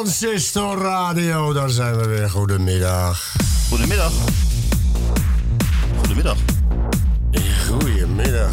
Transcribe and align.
Transistor 0.00 0.78
Radio, 0.78 1.52
daar 1.52 1.70
zijn 1.70 1.96
we 1.96 2.08
weer. 2.08 2.30
Goedemiddag. 2.30 3.34
Goedemiddag. 3.68 4.12
Goedemiddag. 5.96 6.36
Goedemiddag. 7.68 8.50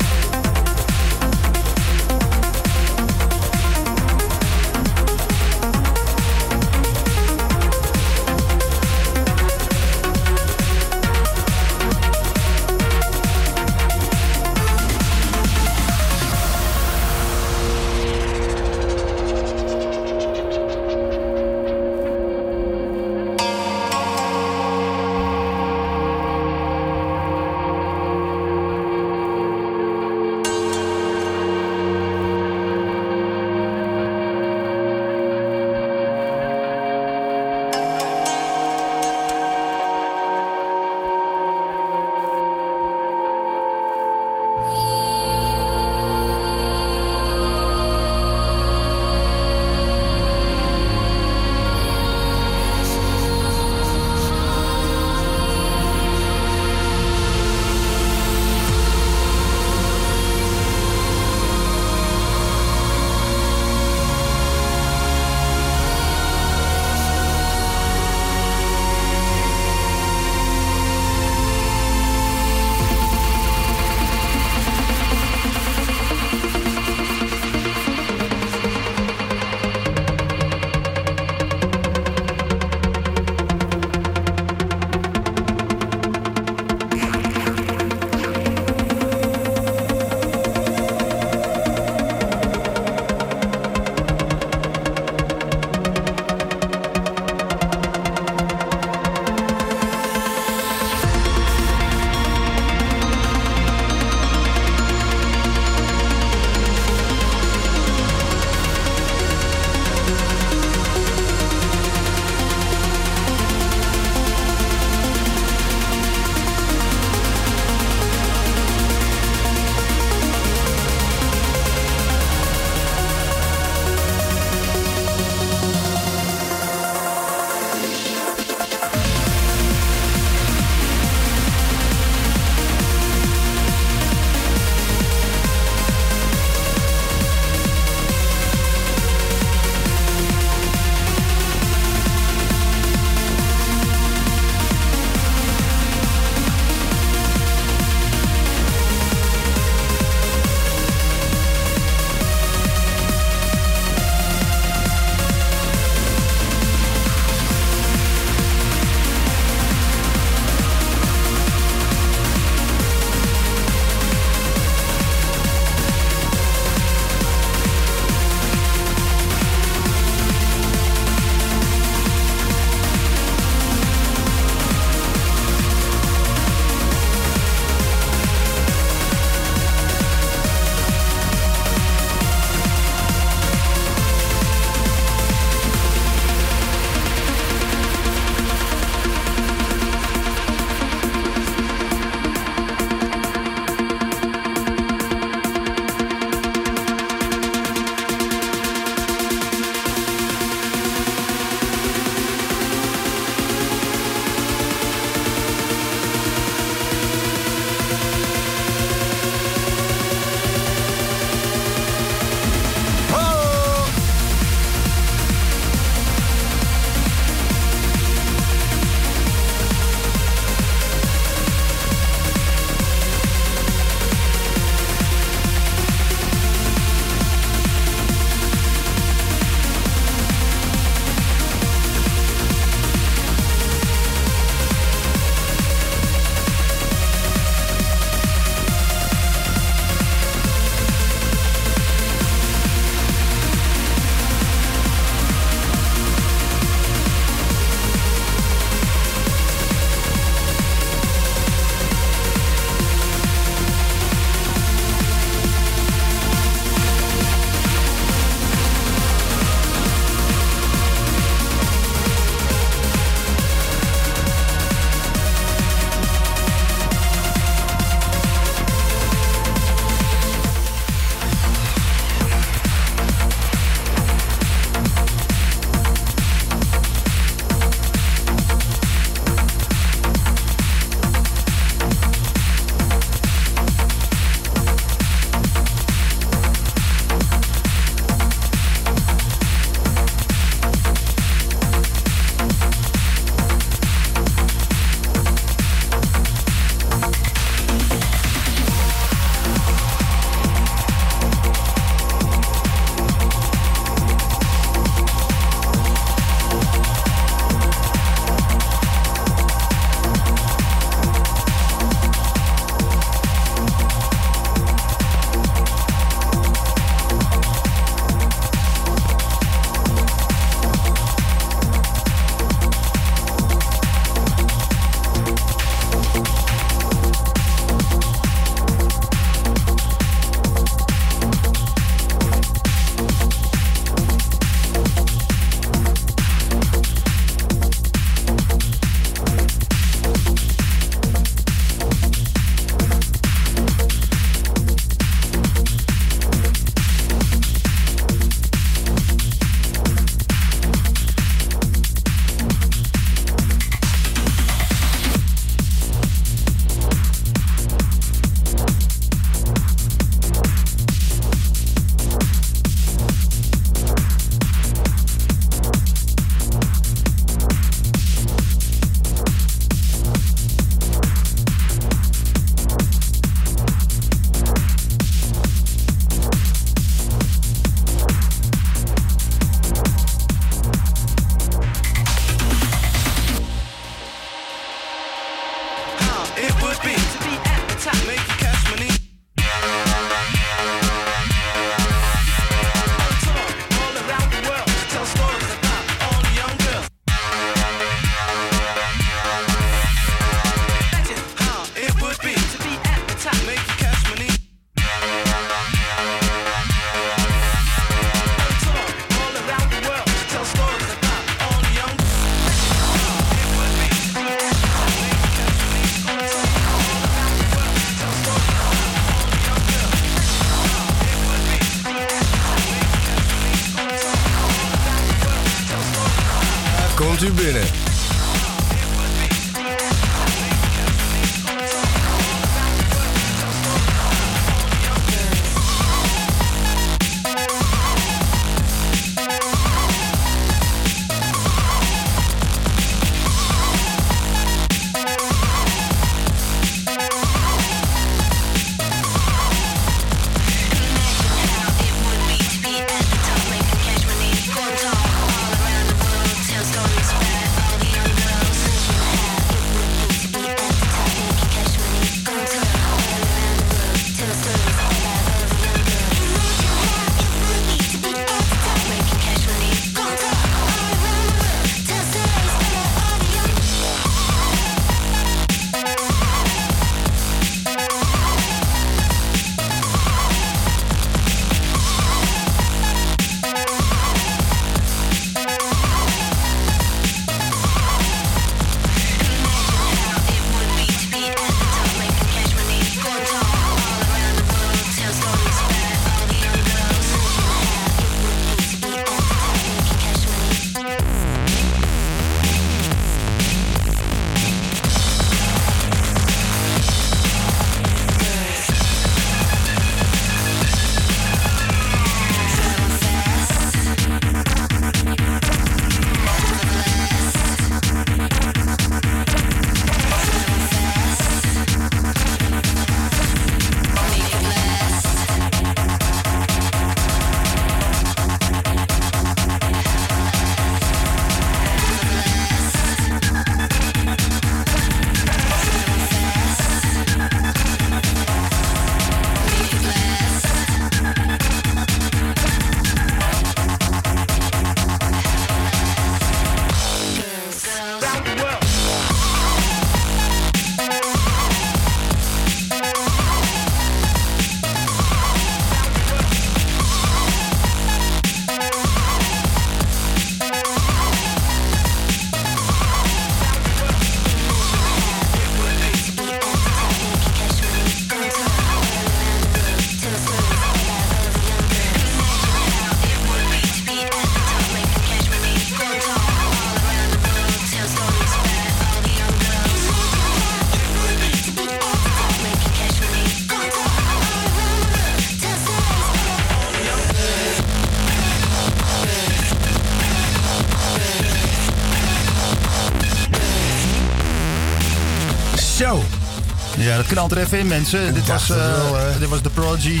Even 597.16 597.58
in, 597.58 597.66
mensen. 597.66 598.14
Dit 598.14 598.26
was, 598.26 598.50
uh, 598.50 599.18
dit 599.18 599.28
was 599.28 599.40
The 599.40 599.50
Prodigy. 599.50 600.00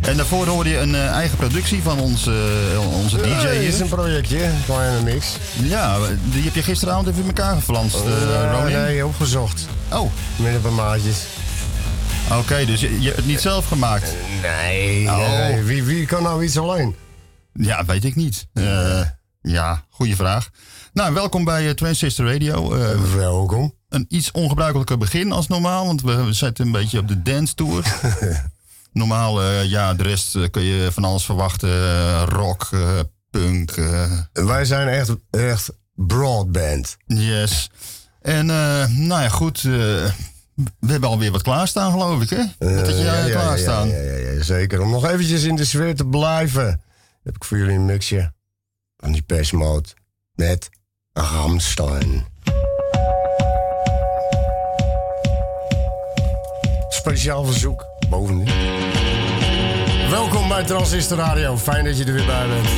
En 0.00 0.16
daarvoor 0.16 0.46
hoorde 0.46 0.70
je 0.70 0.78
een 0.78 0.94
uh, 0.94 1.06
eigen 1.06 1.36
productie 1.36 1.82
van 1.82 2.00
onze, 2.00 2.30
uh, 2.72 2.96
onze 2.96 3.16
DJ 3.16 3.46
dit 3.48 3.62
is 3.62 3.80
een 3.80 3.88
projectje, 3.88 4.50
kleine 4.64 5.02
mix. 5.02 5.36
Ja, 5.62 5.98
die 6.24 6.44
heb 6.44 6.54
je 6.54 6.62
gisteravond 6.62 7.06
even 7.06 7.20
in 7.20 7.26
elkaar 7.26 7.54
geflanst, 7.54 7.96
uh? 7.96 8.64
Nee, 8.64 9.06
opgezocht. 9.06 9.66
Oh. 9.92 10.10
Met 10.36 10.54
een 10.54 10.60
paar 10.60 10.72
maatjes. 10.72 11.24
Oké, 12.32 12.64
dus 12.64 12.80
je, 12.80 13.00
je, 13.00 13.04
hebt 13.04 13.16
het 13.16 13.26
niet 13.26 13.40
zelf 13.40 13.66
gemaakt? 13.66 14.12
Nee, 14.42 15.08
oh. 15.08 15.64
Wie, 15.64 15.82
wie 15.82 16.06
kan 16.06 16.22
nou 16.22 16.44
iets 16.44 16.58
alleen? 16.58 16.96
Ja, 17.52 17.84
weet 17.84 18.04
ik 18.04 18.16
niet. 18.16 18.46
ja, 19.40 19.84
goede 19.90 20.16
vraag. 20.16 20.48
Nou, 20.92 21.14
welkom 21.14 21.44
bij 21.44 21.74
Transistor 21.74 22.32
Radio. 22.32 22.68
welkom 23.16 23.77
een 23.98 24.06
iets 24.08 24.30
ongebruikelijker 24.30 24.98
begin 24.98 25.32
als 25.32 25.48
normaal, 25.48 25.86
want 25.86 26.02
we 26.02 26.32
zitten 26.32 26.66
een 26.66 26.72
beetje 26.72 26.98
op 26.98 27.08
de 27.08 27.22
dance 27.22 27.54
tour. 27.54 28.00
normaal, 28.92 29.42
uh, 29.42 29.64
ja, 29.64 29.94
de 29.94 30.02
rest 30.02 30.34
uh, 30.34 30.48
kun 30.50 30.62
je 30.62 30.92
van 30.92 31.04
alles 31.04 31.24
verwachten. 31.24 31.68
Uh, 31.68 32.22
rock, 32.26 32.68
punk. 33.30 33.74
Wij 34.32 34.64
zijn 34.64 34.88
echt, 34.88 35.14
echt 35.30 35.70
broadband. 35.94 36.96
Yes. 37.06 37.70
En 38.20 38.46
nou 38.46 39.22
ja, 39.22 39.28
goed. 39.28 39.62
we 39.62 40.12
hebben 40.86 41.08
alweer 41.08 41.30
wat 41.30 41.42
klaarstaan, 41.42 41.92
geloof 41.92 42.22
ik, 42.22 42.30
hè? 42.30 42.44
Wat 42.58 42.86
had 42.86 42.98
jij 42.98 43.28
ja, 43.28 43.30
klaarstaan? 43.30 43.88
Ja, 43.88 44.00
ja, 44.00 44.16
ja, 44.16 44.42
zeker. 44.42 44.80
Om 44.80 44.90
nog 44.90 45.06
eventjes 45.08 45.42
in 45.42 45.56
de 45.56 45.64
sfeer 45.64 45.94
te 45.94 46.06
blijven, 46.06 46.82
heb 47.22 47.34
ik 47.34 47.44
voor 47.44 47.58
jullie 47.58 47.74
een 47.74 47.84
mixje 47.84 48.32
van 48.96 49.12
die 49.12 49.22
persmode 49.22 49.88
met 50.34 50.70
Ramstein. 51.12 52.26
Speciaal 56.98 57.44
verzoek 57.44 57.86
bovenin. 58.08 58.48
Welkom 60.10 60.48
bij 60.48 60.64
Transistor 60.64 61.16
Radio. 61.16 61.56
Fijn 61.56 61.84
dat 61.84 61.98
je 61.98 62.04
er 62.04 62.12
weer 62.12 62.26
bij 62.26 62.46
bent. 62.48 62.68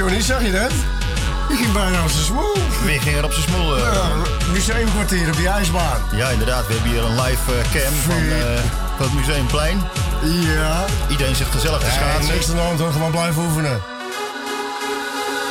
Johnny, 0.00 0.20
zag 0.20 0.42
je 0.44 0.50
dat? 0.50 0.72
Die 1.48 1.56
ging 1.56 1.72
bijna 1.72 2.02
op 2.02 2.10
zijn 2.10 2.24
smoel. 2.24 2.56
Wie 2.84 3.00
ging 3.00 3.16
er 3.16 3.24
op 3.24 3.32
zijn 3.32 3.48
smoel? 3.48 3.76
Uh... 3.76 3.82
Ja, 3.82 4.08
museumkwartier 4.52 5.28
op 5.28 5.36
die 5.36 5.48
ijsbaan. 5.48 6.00
Ja, 6.12 6.28
inderdaad. 6.28 6.66
We 6.66 6.72
hebben 6.72 6.90
hier 6.90 7.04
een 7.04 7.20
live 7.20 7.52
uh, 7.52 7.58
cam 7.72 7.94
van, 7.94 8.22
uh, 8.22 8.34
van 8.96 9.06
het 9.06 9.12
Museumplein. 9.14 9.82
Ja. 10.22 10.84
Iedereen 11.08 11.34
zit 11.34 11.46
gezellig 11.46 11.78
te 11.78 11.90
schaatsen. 11.90 12.26
Ja, 12.26 12.32
niks 12.32 12.48
aan 12.48 12.56
de 12.56 12.60
hand 12.60 12.80
hoor, 12.80 12.92
gewoon 12.92 13.10
blijven 13.10 13.42
oefenen. 13.42 13.80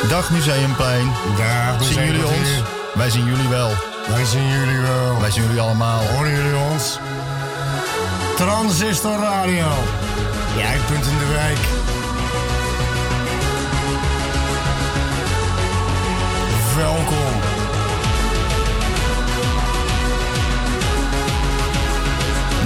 Dag 0.07 0.29
Museumplein. 0.29 1.11
Dag 1.37 1.83
Zien 1.83 2.05
jullie 2.05 2.27
ons? 2.27 2.49
Wij 2.93 3.09
zien 3.09 3.25
jullie 3.25 3.47
wel. 3.47 3.71
Wij 4.07 4.25
zien 4.25 4.47
jullie 4.47 4.79
wel. 4.79 5.19
Wij 5.19 5.31
zien 5.31 5.43
jullie 5.43 5.61
allemaal. 5.61 6.01
Horen 6.03 6.31
jullie 6.31 6.57
ons? 6.71 6.99
Transistor 8.35 9.19
Radio. 9.19 9.67
Jij 10.57 10.77
punt 10.87 11.05
in 11.05 11.17
de 11.17 11.27
wijk. 11.33 11.78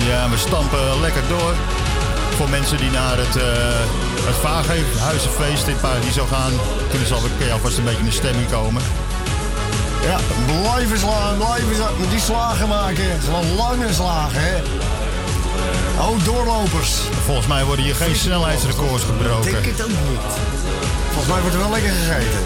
Ja, 0.08 0.29
we 0.29 0.38
stampen 0.38 0.99
lekker 1.01 1.21
door. 1.27 1.53
Voor 2.36 2.49
mensen 2.49 2.77
die 2.77 2.91
naar 2.91 3.17
het, 3.17 3.36
uh, 3.36 3.43
het 4.25 4.36
Vaaghuizenfeest 4.36 5.67
in 5.67 5.75
Paradiso 5.82 6.25
gaan, 6.25 6.51
kunnen 6.89 7.08
ze 7.08 7.15
alvast 7.51 7.77
een 7.77 7.84
beetje 7.84 7.99
in 7.99 8.06
de 8.06 8.12
stemming 8.12 8.49
komen. 8.51 8.82
Ja, 10.03 10.17
blijven 10.45 10.99
slaan, 10.99 11.38
blijven 11.38 11.75
slaan. 11.75 11.93
Die 12.10 12.19
slagen 12.19 12.67
maken. 12.67 13.21
Gewoon 13.23 13.56
lange 13.56 13.93
slagen, 13.93 14.41
hè. 14.41 14.62
Oh, 15.99 16.25
doorlopers. 16.25 16.91
Volgens 17.25 17.47
mij 17.47 17.63
worden 17.63 17.86
hier 17.86 17.95
geen 17.95 18.15
snelheidsrecords 18.15 19.03
gebroken. 19.03 19.47
Ik 19.47 19.63
denk 19.63 19.77
het 19.77 19.82
ook 19.82 19.89
niet. 19.89 20.19
Volgens 21.08 21.34
mij 21.34 21.41
wordt 21.41 21.56
er 21.56 21.62
wel 21.62 21.71
lekker 21.71 21.91
gegeten. 21.91 22.39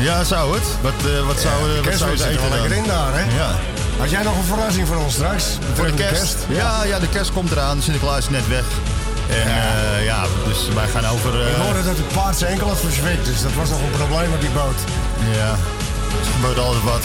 Ja, 0.00 0.24
zou 0.24 0.54
het. 0.54 0.64
Wat, 0.80 0.92
uh, 1.06 1.26
wat 1.26 1.40
zou, 1.40 1.70
uh, 1.70 1.84
wat 1.84 1.94
zou 1.94 2.10
het 2.10 2.20
eten 2.20 2.40
wel 2.40 2.60
lekker 2.60 2.76
in 2.76 2.84
daar, 2.84 3.12
hè? 3.14 3.36
Ja. 3.36 3.50
Had 3.98 4.10
jij 4.10 4.22
nog 4.22 4.36
een 4.36 4.44
verrassing 4.44 4.86
voor 4.86 4.96
ons 4.96 5.14
straks? 5.14 5.58
Voor 5.74 5.86
de 5.86 5.94
kerst? 5.94 6.12
kerst? 6.12 6.36
Ja. 6.48 6.84
ja, 6.84 6.98
de 6.98 7.08
kerst 7.08 7.32
komt 7.32 7.50
eraan. 7.50 7.82
Sinterklaas 7.82 8.18
is 8.18 8.28
net 8.28 8.48
weg. 8.48 8.64
En 9.28 9.48
ja, 9.48 9.98
uh, 9.98 10.04
ja 10.04 10.24
dus 10.46 10.68
wij 10.74 10.88
gaan 10.88 11.06
over... 11.06 11.48
Ik 11.48 11.56
hoorde 11.56 11.84
dat 11.84 11.96
het 11.96 12.08
paard 12.08 12.36
zijn 12.36 12.52
enkel 12.52 12.68
had 12.68 12.80
verzwikt, 12.80 13.24
dus 13.24 13.42
dat 13.42 13.52
was 13.52 13.70
nog 13.70 13.80
een 13.82 13.90
probleem 13.90 14.32
op 14.32 14.40
die 14.40 14.50
boot. 14.50 14.80
Ja, 15.34 15.50
er 16.18 16.26
gebeurt 16.34 16.58
altijd 16.58 16.84
wat. 16.84 17.02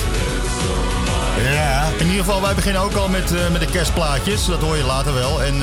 Ja. 1.43 1.89
In 1.97 2.05
ieder 2.05 2.23
geval, 2.23 2.41
wij 2.41 2.53
beginnen 2.55 2.81
ook 2.81 2.93
al 2.93 3.07
met, 3.07 3.31
uh, 3.31 3.39
met 3.51 3.61
de 3.61 3.67
kerstplaatjes. 3.67 4.45
Dat 4.45 4.61
hoor 4.61 4.77
je 4.77 4.83
later 4.83 5.13
wel. 5.13 5.43
En, 5.43 5.55
uh, 5.55 5.61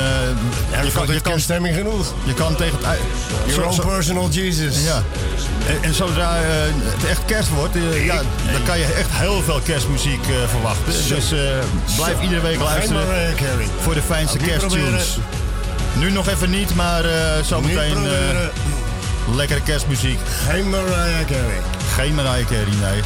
ja, 0.70 0.80
je, 0.82 0.92
kan, 0.92 1.06
je 1.06 1.20
kan 1.20 1.40
stemming 1.40 1.76
genoeg. 1.76 2.14
Je 2.24 2.34
kan 2.34 2.56
tegen 2.56 2.78
het... 2.82 2.98
Your 3.44 3.68
own 3.68 3.80
personal 3.80 4.28
Jesus. 4.28 4.84
Ja. 4.84 5.02
En, 5.66 5.82
en 5.82 5.94
zodra 5.94 6.36
uh, 6.36 6.46
het 6.84 7.04
echt 7.04 7.24
kerst 7.24 7.48
wordt, 7.48 7.74
ja, 8.04 8.22
dan 8.52 8.62
kan 8.64 8.78
je 8.78 8.84
echt 8.84 9.08
heel 9.10 9.42
veel 9.42 9.60
kerstmuziek 9.64 10.24
verwachten. 10.48 10.92
Zo. 10.92 11.14
Dus 11.14 11.28
blijf 11.96 12.16
Zo. 12.16 12.22
iedere 12.22 12.40
week 12.40 12.60
luisteren 12.60 13.06
voor 13.80 13.94
de 13.94 14.02
fijnste 14.02 14.38
kersttunes. 14.38 15.18
Nu 15.92 16.10
nog 16.10 16.28
even 16.28 16.50
niet, 16.50 16.74
maar 16.74 17.04
zometeen 17.44 18.06
lekkere 19.34 19.62
kerstmuziek. 19.62 20.18
Geen 20.48 20.70
Mariah 20.70 21.26
Carey. 21.26 21.60
Geen 21.94 22.14
Mariah 22.14 22.46
Carey, 22.46 22.74
nee. 22.80 23.02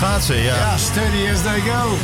Schaatsen, 0.00 0.36
ja. 0.36 0.54
Ja, 0.54 0.76
steady 0.76 1.30
as 1.32 1.42
they 1.42 1.60
go. 1.60 1.96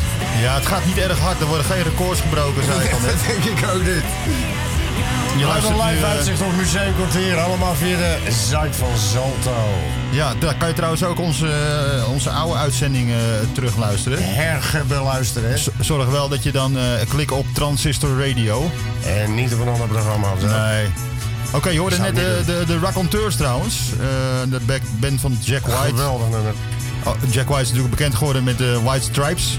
Ja, 0.42 0.54
het 0.54 0.66
gaat 0.66 0.84
niet 0.86 0.98
erg 0.98 1.18
hard. 1.18 1.40
Er 1.40 1.46
worden 1.46 1.66
geen 1.66 1.82
records 1.82 2.20
gebroken, 2.20 2.64
zei 2.64 2.84
ik 2.84 2.92
al 2.92 3.00
net. 3.00 3.10
dat 3.16 3.26
denk 3.26 3.58
ik 3.58 3.68
ook 3.74 3.82
niet. 3.82 4.04
Je 5.38 5.44
luistert 5.44 5.78
een 5.78 5.86
live 5.86 6.04
uitzicht 6.04 6.40
op 6.40 6.56
Museumkwartier. 6.56 7.38
Allemaal 7.38 7.74
via 7.74 7.96
de 7.96 8.18
Zuid 8.48 8.76
van 8.76 8.96
Zalto. 9.12 9.56
Ja, 10.10 10.34
daar 10.38 10.54
kan 10.54 10.68
je 10.68 10.74
trouwens 10.74 11.04
ook 11.04 11.20
onze, 11.20 11.48
eh, 11.48 12.10
onze 12.10 12.30
oude 12.30 12.58
uitzendingen 12.58 13.18
uh, 13.18 13.34
terugluisteren. 13.52 14.18
Herbeluisteren. 14.22 15.58
Zorg 15.80 16.10
wel 16.10 16.28
dat 16.28 16.42
je 16.42 16.52
dan 16.52 16.76
uh, 16.76 16.82
klikt 17.08 17.30
op 17.30 17.46
Transistor 17.54 18.28
Radio. 18.28 18.70
En 19.04 19.34
niet 19.34 19.54
op 19.54 19.60
een 19.60 19.68
ander 19.68 19.88
programma 19.88 20.32
of 20.32 20.40
zo. 20.40 20.46
Nee. 20.46 20.86
Oké, 21.46 21.56
okay, 21.56 21.72
je 21.72 21.78
hoorde 21.78 21.98
net 21.98 22.14
de, 22.14 22.42
de, 22.46 22.64
de 22.66 22.78
Raconteurs 22.78 23.36
trouwens. 23.36 23.76
de 24.48 24.80
band 25.00 25.20
van 25.20 25.38
Jack 25.40 25.66
White. 25.66 25.96
Geweldig 25.96 26.28
nummer. 26.28 26.54
Jack 27.30 27.48
White 27.48 27.62
is 27.62 27.68
natuurlijk 27.68 27.96
bekend 27.96 28.14
geworden 28.14 28.44
met 28.44 28.58
de 28.58 28.80
White 28.84 29.04
Stripes. 29.04 29.58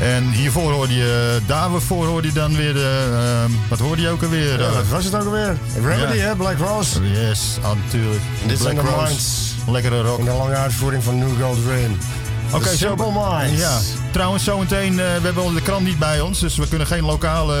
En 0.00 0.30
hiervoor 0.30 0.72
hoorde 0.72 0.94
je, 0.94 1.38
daarvoor 1.46 2.06
hoorde 2.06 2.28
je 2.28 2.34
dan 2.34 2.56
weer, 2.56 2.72
de, 2.72 3.08
uh, 3.48 3.68
wat 3.68 3.78
hoorde 3.78 4.02
je 4.02 4.08
ook 4.08 4.22
alweer? 4.22 4.60
Ja, 4.60 4.70
wat 4.70 4.88
was 4.88 5.04
het 5.04 5.14
ook 5.14 5.24
alweer? 5.24 5.56
Remedy, 5.82 6.16
ja. 6.16 6.24
hè? 6.24 6.36
Black 6.36 6.58
Rose. 6.58 7.10
Yes, 7.10 7.40
natuurlijk. 7.62 8.20
Dit 8.46 8.60
zijn 8.60 8.76
de 8.76 8.82
Minds. 8.82 9.54
Lekkere 9.66 10.02
rock. 10.02 10.18
In 10.18 10.24
de 10.24 10.30
lange 10.30 10.54
uitvoering 10.54 11.02
van 11.02 11.18
New 11.18 11.42
Gold 11.42 11.58
Rain. 11.68 12.00
Oké, 12.46 12.56
okay, 12.56 12.76
Simple 12.76 13.12
Minds. 13.12 13.60
Ja. 13.60 13.78
Trouwens, 14.12 14.44
zometeen, 14.44 14.92
uh, 14.92 14.96
we 14.96 15.02
hebben 15.22 15.42
al 15.42 15.52
de 15.52 15.62
krant 15.62 15.84
niet 15.86 15.98
bij 15.98 16.20
ons, 16.20 16.40
dus 16.40 16.56
we 16.56 16.68
kunnen 16.68 16.86
geen 16.86 17.04
lokale, 17.04 17.56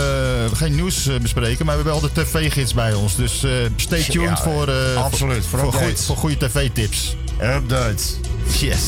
uh, 0.50 0.56
geen 0.56 0.74
nieuws 0.74 1.08
bespreken, 1.22 1.66
maar 1.66 1.76
we 1.76 1.82
hebben 1.82 2.02
al 2.02 2.08
de 2.14 2.22
tv-gids 2.22 2.74
bij 2.74 2.94
ons. 2.94 3.16
Dus 3.16 3.44
stay 3.76 4.02
tuned 4.02 4.28
ja, 4.28 4.36
voor, 4.36 4.70
absoluut, 4.96 5.46
voor, 5.46 5.58
voor, 5.58 5.72
voor, 5.72 5.96
voor 5.96 6.16
goede 6.16 6.36
tv-tips. 6.36 7.16
Updates. 7.40 8.16
Yes. 8.60 8.80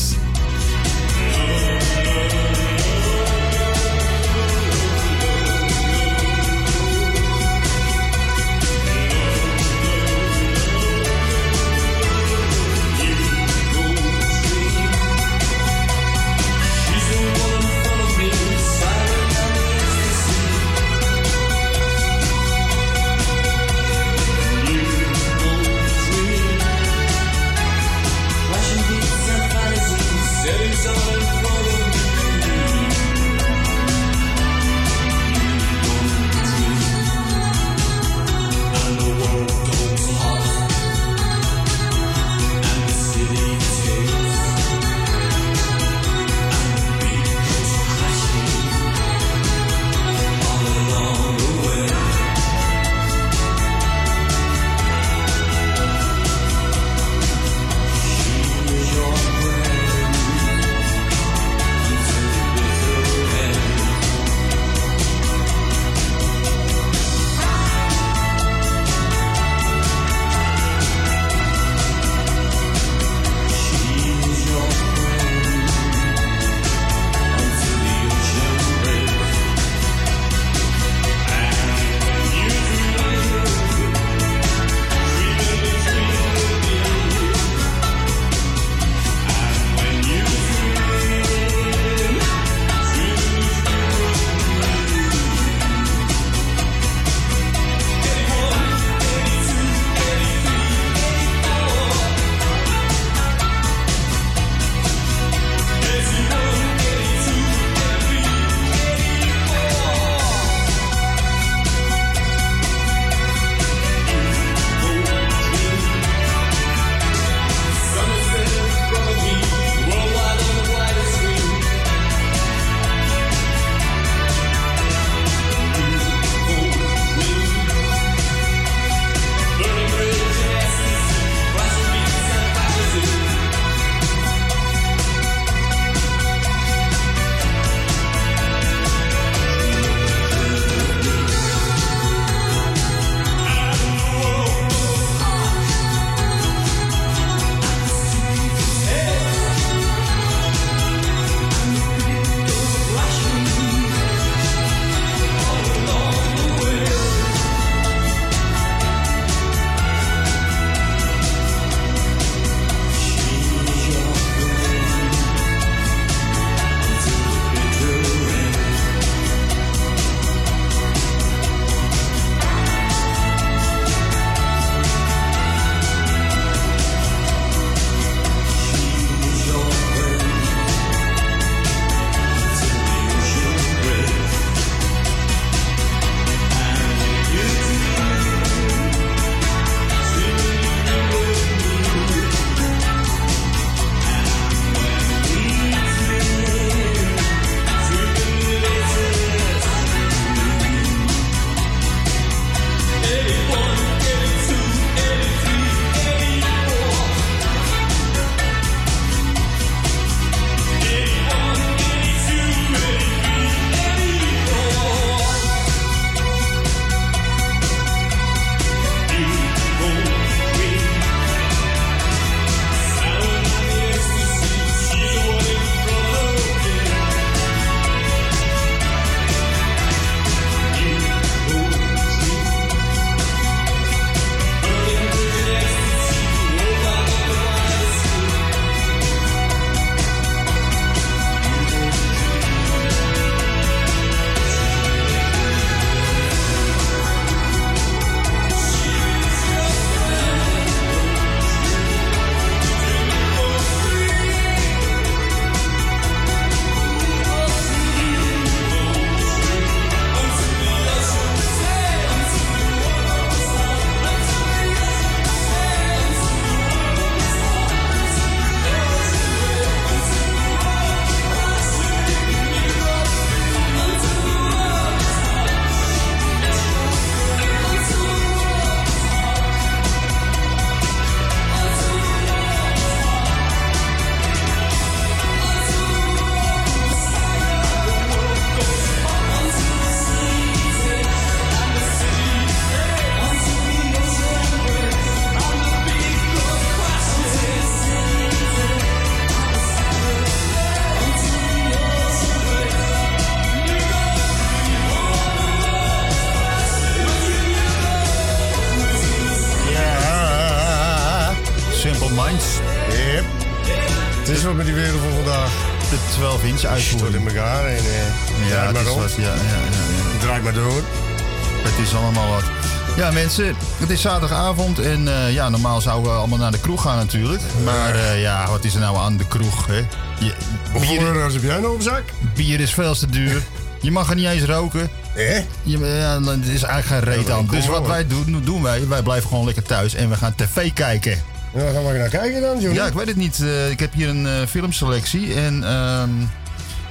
het 323.37 323.89
is 323.89 324.01
zaterdagavond 324.01 324.79
en 324.79 325.07
eh, 325.07 325.33
ja, 325.33 325.49
normaal 325.49 325.81
zouden 325.81 326.11
we 326.11 326.17
allemaal 326.17 326.37
naar 326.37 326.51
de 326.51 326.59
kroeg 326.59 326.81
gaan 326.81 326.97
natuurlijk. 326.97 327.41
Maar 327.63 328.17
ja, 328.17 328.43
eh, 328.43 328.49
wat 328.49 328.63
is 328.63 328.73
er 328.73 328.79
nou 328.79 328.97
aan 328.97 329.17
de 329.17 329.27
kroeg? 329.27 329.67
Hè? 329.67 329.75
Je, 330.19 330.33
bier, 330.79 331.25
eh, 331.25 331.33
heb 331.33 331.41
jij 331.41 331.59
nou 331.59 331.73
op 331.73 331.81
zak? 331.81 332.03
Bier 332.35 332.59
is 332.59 332.73
veel 332.73 332.95
te 332.95 333.07
duur. 333.07 333.41
Je 333.81 333.91
mag 333.91 334.09
er 334.09 334.15
niet 334.15 334.27
eens 334.27 334.43
roken. 334.43 334.89
Eh? 335.15 335.37
Ja, 335.63 336.19
is 336.43 336.63
eigenlijk 336.63 336.85
geen 336.85 336.99
reet 336.99 337.29
aan. 337.29 337.47
Dus 337.49 337.67
wat 337.67 337.87
wij 337.87 338.07
doen, 338.07 338.31
nou, 338.31 338.43
doen 338.43 338.61
wij, 338.61 338.87
wij 338.87 339.01
blijven 339.01 339.29
gewoon 339.29 339.45
lekker 339.45 339.63
thuis 339.63 339.93
en 339.93 340.09
we 340.09 340.15
gaan 340.15 340.35
tv 340.35 340.73
kijken. 340.73 341.21
Ja, 341.53 341.71
gaan 341.71 341.85
we 341.85 341.97
naar 341.97 342.09
kijken 342.09 342.41
dan, 342.41 342.59
jongen? 342.59 342.75
Ja, 342.75 342.85
ik 342.85 342.93
weet 342.93 343.07
het 343.07 343.15
niet. 343.15 343.43
Ik 343.69 343.79
heb 343.79 343.93
hier 343.93 344.09
een 344.09 344.47
filmselectie 344.47 345.33
en 345.33 345.63
ehm, 345.63 346.09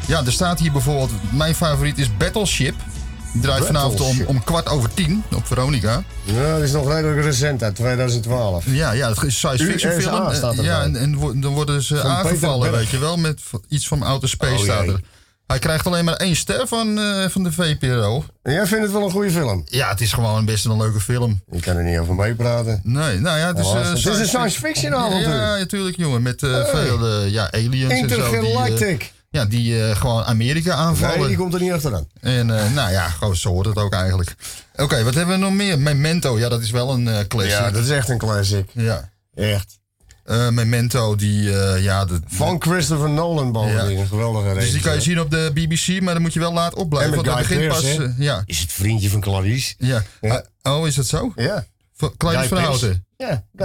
ja, 0.06 0.22
er 0.24 0.32
staat 0.32 0.58
hier 0.58 0.72
bijvoorbeeld, 0.72 1.10
mijn 1.30 1.54
favoriet 1.54 1.98
is 1.98 2.16
Battleship. 2.16 2.74
Draait 3.40 3.66
vanavond 3.66 4.00
om, 4.00 4.22
om 4.26 4.44
kwart 4.44 4.68
over 4.68 4.94
tien 4.94 5.22
op 5.34 5.46
Veronica. 5.46 6.02
Ja, 6.22 6.54
dat 6.54 6.62
is 6.62 6.72
nog 6.72 6.88
redelijk 6.88 7.22
recent 7.22 7.62
uit 7.62 7.74
2012. 7.74 8.64
Ja, 8.66 8.92
ja 8.92 9.08
dat 9.08 9.24
is 9.24 9.36
science 9.36 9.64
fiction 9.64 9.92
film. 9.92 10.26
Eh, 10.26 10.64
ja, 10.64 10.82
en, 10.82 10.96
en 10.96 11.40
dan 11.40 11.54
worden 11.54 11.82
ze 11.82 12.02
aangevallen, 12.02 12.72
weet 12.72 12.88
je 12.88 12.98
wel, 12.98 13.16
met 13.16 13.40
iets 13.68 13.88
van 13.88 14.02
outer 14.02 14.28
space 14.28 14.72
oh, 14.72 14.94
Hij 15.46 15.58
krijgt 15.58 15.86
alleen 15.86 16.04
maar 16.04 16.14
één 16.14 16.36
ster 16.36 16.66
van, 16.68 16.98
eh, 16.98 17.28
van 17.28 17.42
de 17.42 17.52
VPRO. 17.52 18.24
Jij 18.42 18.66
vindt 18.66 18.84
het 18.84 18.92
wel 18.92 19.02
een 19.02 19.10
goede 19.10 19.30
film? 19.30 19.62
Ja, 19.64 19.88
het 19.88 20.00
is 20.00 20.12
gewoon 20.12 20.44
best 20.44 20.64
een 20.64 20.76
leuke 20.76 21.00
film. 21.00 21.42
Ik 21.50 21.60
kan 21.60 21.76
er 21.76 21.84
niet 21.84 21.98
over 21.98 22.14
meepraten. 22.14 22.80
Nee, 22.82 23.20
nou 23.20 23.38
ja, 23.38 23.46
het 23.46 23.58
is... 23.58 23.66
Oh, 23.66 23.80
eh, 23.80 23.94
is 23.94 24.04
een 24.04 24.26
science 24.26 24.60
fiction 24.60 24.94
avontuur. 24.94 25.28
Ja, 25.28 25.56
natuurlijk, 25.56 25.96
jongen. 25.96 26.22
Met 26.22 26.42
eh, 26.42 26.64
veel 26.64 27.24
ja, 27.24 27.52
aliens 27.52 27.92
en 27.92 28.08
zo. 28.08 28.42
Ja, 29.34 29.44
die 29.44 29.82
eh, 29.82 29.96
gewoon 29.96 30.24
Amerika 30.24 30.74
aanvallen. 30.74 31.18
Nee, 31.18 31.28
die 31.28 31.36
komt 31.36 31.54
er 31.54 31.60
niet 31.60 31.72
achteraan. 31.72 32.08
En 32.20 32.58
eh, 32.58 32.72
nou 32.72 32.90
ja, 32.90 33.08
gewoon 33.08 33.36
zo 33.36 33.50
hoort 33.50 33.66
het 33.66 33.76
ook 33.76 33.92
eigenlijk. 33.92 34.34
Oké, 34.76 35.04
wat 35.04 35.14
hebben 35.14 35.34
we 35.34 35.40
nog 35.40 35.52
meer? 35.52 35.78
Memento, 35.78 36.38
ja, 36.38 36.48
dat 36.48 36.60
is 36.60 36.70
wel 36.70 36.92
een 36.92 37.08
eh, 37.08 37.18
classic. 37.28 37.50
Ja, 37.50 37.70
dat 37.70 37.82
is 37.82 37.90
echt 37.90 38.08
een 38.08 38.18
classic. 38.18 38.68
Ja. 38.72 39.10
Echt. 39.34 39.78
Memento, 40.50 41.16
die, 41.16 41.42
ja... 41.80 42.04
De, 42.04 42.20
Van 42.26 42.62
Christopher 42.62 43.10
Nolan 43.10 43.52
bovendien, 43.52 43.98
een 43.98 44.06
geweldige 44.06 44.46
race. 44.46 44.60
Dus 44.60 44.72
die 44.72 44.80
kan 44.80 44.94
je 44.94 45.00
zien 45.00 45.20
op 45.20 45.30
de 45.30 45.50
BBC, 45.54 46.00
maar 46.00 46.12
dan 46.12 46.22
moet 46.22 46.32
je 46.32 46.40
wel 46.40 46.52
laat 46.52 46.74
opblijven. 46.74 47.24
Want 47.24 47.38
begint 47.38 47.68
pas... 47.68 47.96
ja. 48.18 48.42
Is 48.46 48.58
het 48.58 48.72
vriendje 48.72 49.10
van 49.10 49.20
Clarice. 49.20 49.74
Ja. 49.78 50.02
oh, 50.62 50.86
is 50.86 50.94
dat 50.94 51.06
zo? 51.06 51.32
Ja. 51.36 51.66
Clarice 52.16 52.48
van 52.48 52.58
Houten. 52.58 53.06
Ja, 53.28 53.44
ik 53.52 53.60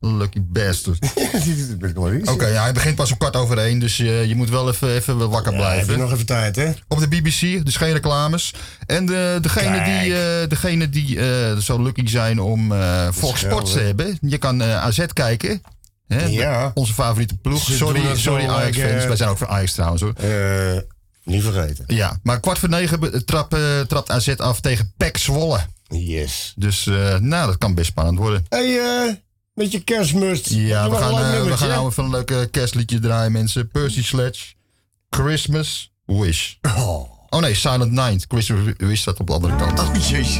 Lucky 0.00 0.40
bastard. 0.42 0.98
Oké, 2.32 2.46
ja, 2.46 2.62
hij 2.62 2.72
begint 2.72 2.94
pas 2.94 3.10
om 3.10 3.18
kwart 3.18 3.36
over 3.36 3.58
één, 3.58 3.78
dus 3.78 3.98
eh, 3.98 4.24
je 4.24 4.34
moet 4.34 4.50
wel 4.50 4.68
even, 4.68 4.94
even 4.94 5.30
wakker 5.30 5.52
ja, 5.52 5.58
blijven. 5.58 5.98
nog 5.98 6.12
even 6.12 6.26
tijd, 6.26 6.56
hè? 6.56 6.70
Op 6.88 6.98
de 6.98 7.08
BBC, 7.08 7.64
dus 7.64 7.76
geen 7.76 7.92
reclames. 7.92 8.54
En 8.86 9.06
de, 9.06 9.38
degene 9.40 9.84
die, 9.84 10.14
eh, 10.14 10.48
degene 10.48 10.88
die 10.88 11.20
eh, 11.20 11.56
zo 11.56 11.82
lucky 11.82 12.06
zijn 12.06 12.40
om 12.40 12.72
Fox 13.12 13.40
Sports 13.40 13.72
te 13.72 13.80
hebben, 13.80 14.18
je 14.20 14.38
kan 14.38 14.62
AZ 14.62 15.06
kijken. 15.12 15.62
Hè? 16.06 16.24
Ja. 16.24 16.70
Onze 16.74 16.92
favoriete 16.92 17.36
ploeg. 17.36 17.62
Sorry, 17.62 18.16
sorry 18.16 18.48
Ajax-fans, 18.48 19.04
wij 19.04 19.16
zijn 19.16 19.28
ook 19.28 19.38
voor 19.38 19.48
Ajax 19.48 19.72
trouwens 19.72 20.02
hoor. 20.02 20.14
Niet 21.24 21.42
vergeten. 21.42 21.84
Ja, 21.86 22.18
maar 22.22 22.40
kwart 22.40 22.58
voor 22.58 22.68
negen 22.68 23.24
trap, 23.26 23.54
uh, 23.54 23.80
trapt 23.80 24.10
AZ 24.10 24.28
af 24.28 24.60
tegen 24.60 24.92
PEC 24.96 25.16
Zwolle. 25.16 25.60
Yes. 25.86 26.52
Dus 26.56 26.86
eh, 26.86 27.18
nou, 27.18 27.46
dat 27.46 27.58
kan 27.58 27.74
best 27.74 27.86
spannend 27.86 28.18
worden. 28.18 28.44
hey, 28.48 28.68
uh, 28.68 29.14
met 29.54 29.72
je 29.72 29.80
kerstmust. 29.80 30.48
Ja, 30.48 30.90
we 30.90 30.96
gaan, 30.96 31.44
we 31.44 31.56
gaan 31.56 31.68
nou 31.68 31.88
even 31.88 32.04
een 32.04 32.10
leuk 32.10 32.48
kerstliedje 32.50 32.98
draaien, 32.98 33.32
mensen. 33.32 33.70
Percy 33.70 34.04
Sledge, 34.04 34.54
Christmas 35.10 35.92
Wish. 36.06 36.54
Oh. 36.62 37.10
oh, 37.28 37.40
nee, 37.40 37.54
Silent 37.54 37.92
Night. 37.92 38.24
Christmas 38.28 38.74
Wish 38.76 39.00
staat 39.00 39.20
op 39.20 39.26
de 39.26 39.32
andere 39.32 39.56
kant. 39.56 39.78
Oh, 39.78 39.94
jezus. 39.94 40.38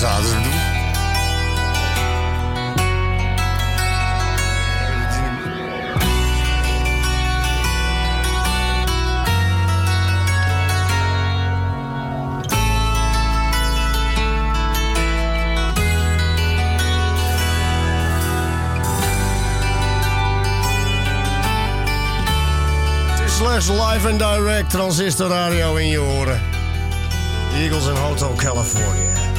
zaten 0.00 0.24
ze 0.24 0.34
doen. 0.34 0.70
live 23.68 24.08
and 24.08 24.18
direct 24.18 24.70
transistor 24.70 25.28
radio 25.28 25.76
in 25.76 25.86
je 25.86 26.00
oren. 26.00 26.40
Eagles 27.54 27.86
in 27.86 27.94
Hotel 27.94 28.34
California. 28.36 29.29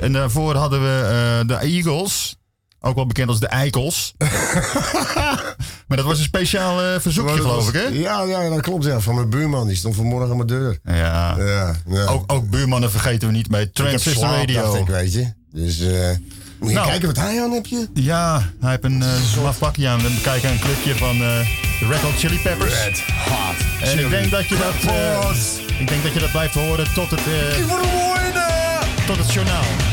En 0.00 0.12
daarvoor 0.12 0.54
hadden 0.54 0.80
we 0.80 1.02
uh, 1.42 1.48
de 1.48 1.66
Eagles. 1.66 2.38
Ook 2.80 2.94
wel 2.94 3.06
bekend 3.06 3.28
als 3.28 3.40
de 3.40 3.46
Eikels. 3.46 4.14
maar 5.86 5.96
dat 5.96 6.04
was 6.04 6.18
een 6.18 6.24
speciaal 6.24 6.84
uh, 6.84 7.00
verzoekje, 7.00 7.34
geloof 7.34 7.68
ik, 7.68 7.74
hè? 7.74 7.86
Ja, 7.86 8.22
ja, 8.22 8.48
dat 8.48 8.60
klopt. 8.60 8.84
Ja. 8.84 9.00
Van 9.00 9.14
mijn 9.14 9.30
buurman. 9.30 9.66
Die 9.66 9.76
stond 9.76 9.96
vanmorgen 9.96 10.30
aan 10.30 10.36
mijn 10.36 10.48
deur. 10.48 10.78
Ja. 10.84 11.34
ja, 11.38 11.74
ja. 11.86 12.04
Ook, 12.04 12.32
ook 12.32 12.50
buurmannen 12.50 12.90
vergeten 12.90 13.28
we 13.28 13.34
niet 13.34 13.48
bij 13.48 13.66
Transistor 13.66 14.28
Radio. 14.28 14.74
Ik, 14.74 14.86
weet 14.86 15.12
je. 15.12 15.32
Dus... 15.52 15.80
Uh, 15.80 16.10
moet 16.58 16.68
je 16.68 16.74
nou, 16.74 16.88
kijken 16.88 17.06
wat 17.06 17.16
hij 17.16 17.42
aan 17.42 17.50
heb 17.50 17.66
je? 17.66 17.88
Ja, 17.94 18.42
hij 18.60 18.70
heeft 18.70 18.84
een 18.84 19.02
uh, 19.36 19.50
pakje 19.58 19.88
aan. 19.88 20.00
We 20.00 20.20
kijken 20.22 20.50
een 20.50 20.58
clubje 20.58 20.96
van 20.96 21.14
uh, 21.16 21.20
de 21.78 21.86
Red 21.88 22.00
Hot 22.00 22.14
Chili 22.18 22.38
Peppers. 22.38 22.84
Red 22.84 23.02
Hot 23.24 23.88
En 23.88 23.98
ik 23.98 24.10
denk 24.10 24.30
dat 24.30 24.48
je 24.48 24.56
dat, 24.56 24.92
ik 25.78 25.88
denk 25.88 26.02
dat 26.02 26.12
je 26.12 26.20
dat 26.20 26.30
blijft 26.30 26.54
horen 26.54 26.92
tot 26.94 27.10
het, 27.10 27.20
tot 29.06 29.16
het 29.16 29.32
journaal. 29.32 29.87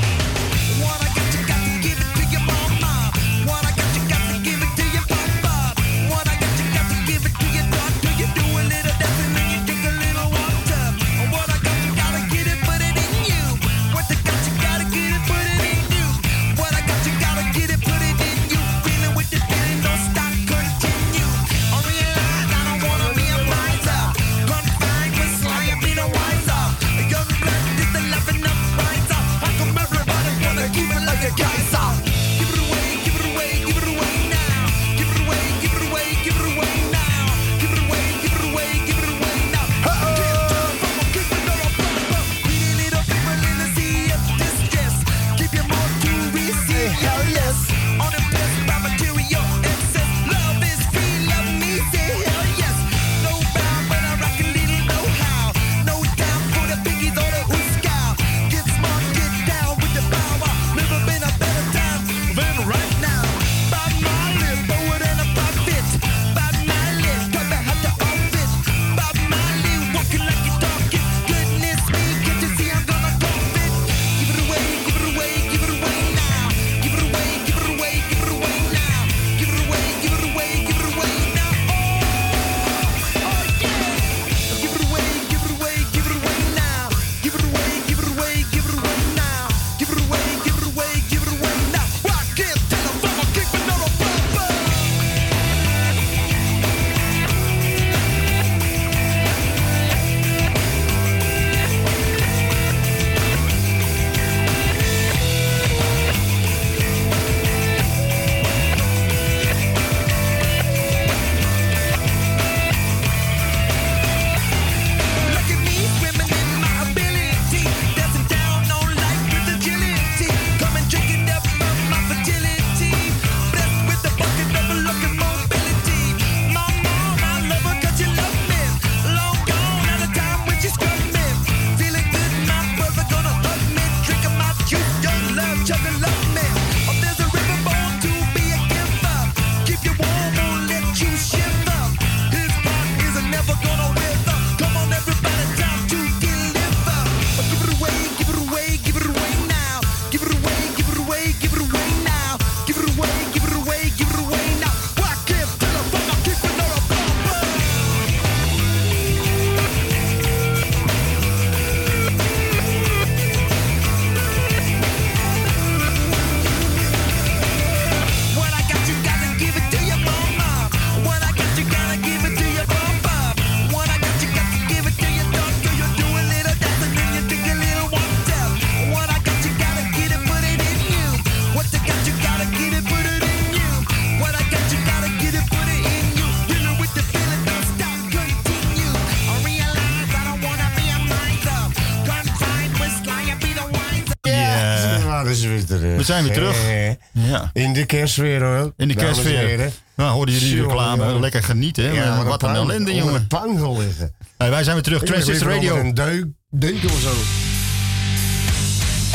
Zijn 196.06 196.24
weer 196.24 196.34
terug. 196.34 196.58
Ja. 197.12 197.50
In 197.54 197.74
de 197.74 197.86
kerstsfeer 197.86 198.44
hoor. 198.44 198.74
In 198.78 198.88
de 198.88 198.94
kerstsfeer. 198.94 199.72
Nou, 199.96 200.12
hoorden 200.12 200.36
jullie 200.36 200.56
de 200.56 200.62
reclame. 200.62 201.20
Lekker 201.20 201.44
genieten. 201.44 201.94
Ja, 201.94 202.24
wat, 202.24 202.44
een 202.44 202.56
ellende, 202.56 202.96
jongen. 202.96 203.28
Een 203.30 203.78
liggen. 203.78 204.16
Hey, 204.38 204.50
wij 204.50 204.64
zijn 204.64 204.76
weer 204.76 204.84
terug. 204.84 205.04
Transistor 205.04 205.50
Radio. 205.50 205.76
Een 205.76 205.94
deuk, 205.94 206.26
deuk 206.50 206.84
of 206.84 207.00
zo. 207.00 207.12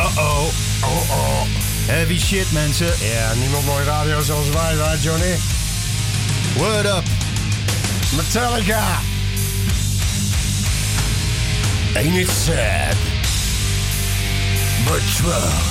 Uh-oh. 0.02 0.42
Oh 0.82 1.10
oh. 1.10 1.42
Heavy 1.86 2.18
shit, 2.18 2.52
mensen. 2.52 2.86
Ja, 2.86 3.34
niemand 3.34 3.64
mooi 3.64 3.84
radio 3.84 4.22
zoals 4.22 4.48
wij, 4.48 4.74
right, 4.74 5.02
Johnny? 5.02 5.36
Word 6.56 6.86
up. 6.86 7.04
Metallica. 8.16 8.98
Ain't 11.96 12.16
it 12.16 12.28
sad? 12.28 12.96
But 14.86 15.00
true. 15.16 15.69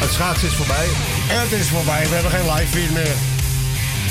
Het 0.00 0.12
schaatsen 0.12 0.48
is 0.48 0.54
voorbij. 0.54 0.86
En 1.28 1.40
het 1.40 1.52
is 1.52 1.68
voorbij. 1.68 2.02
We 2.08 2.14
hebben 2.14 2.30
geen 2.30 2.52
live 2.52 2.66
feed 2.66 2.90
meer. 2.90 3.14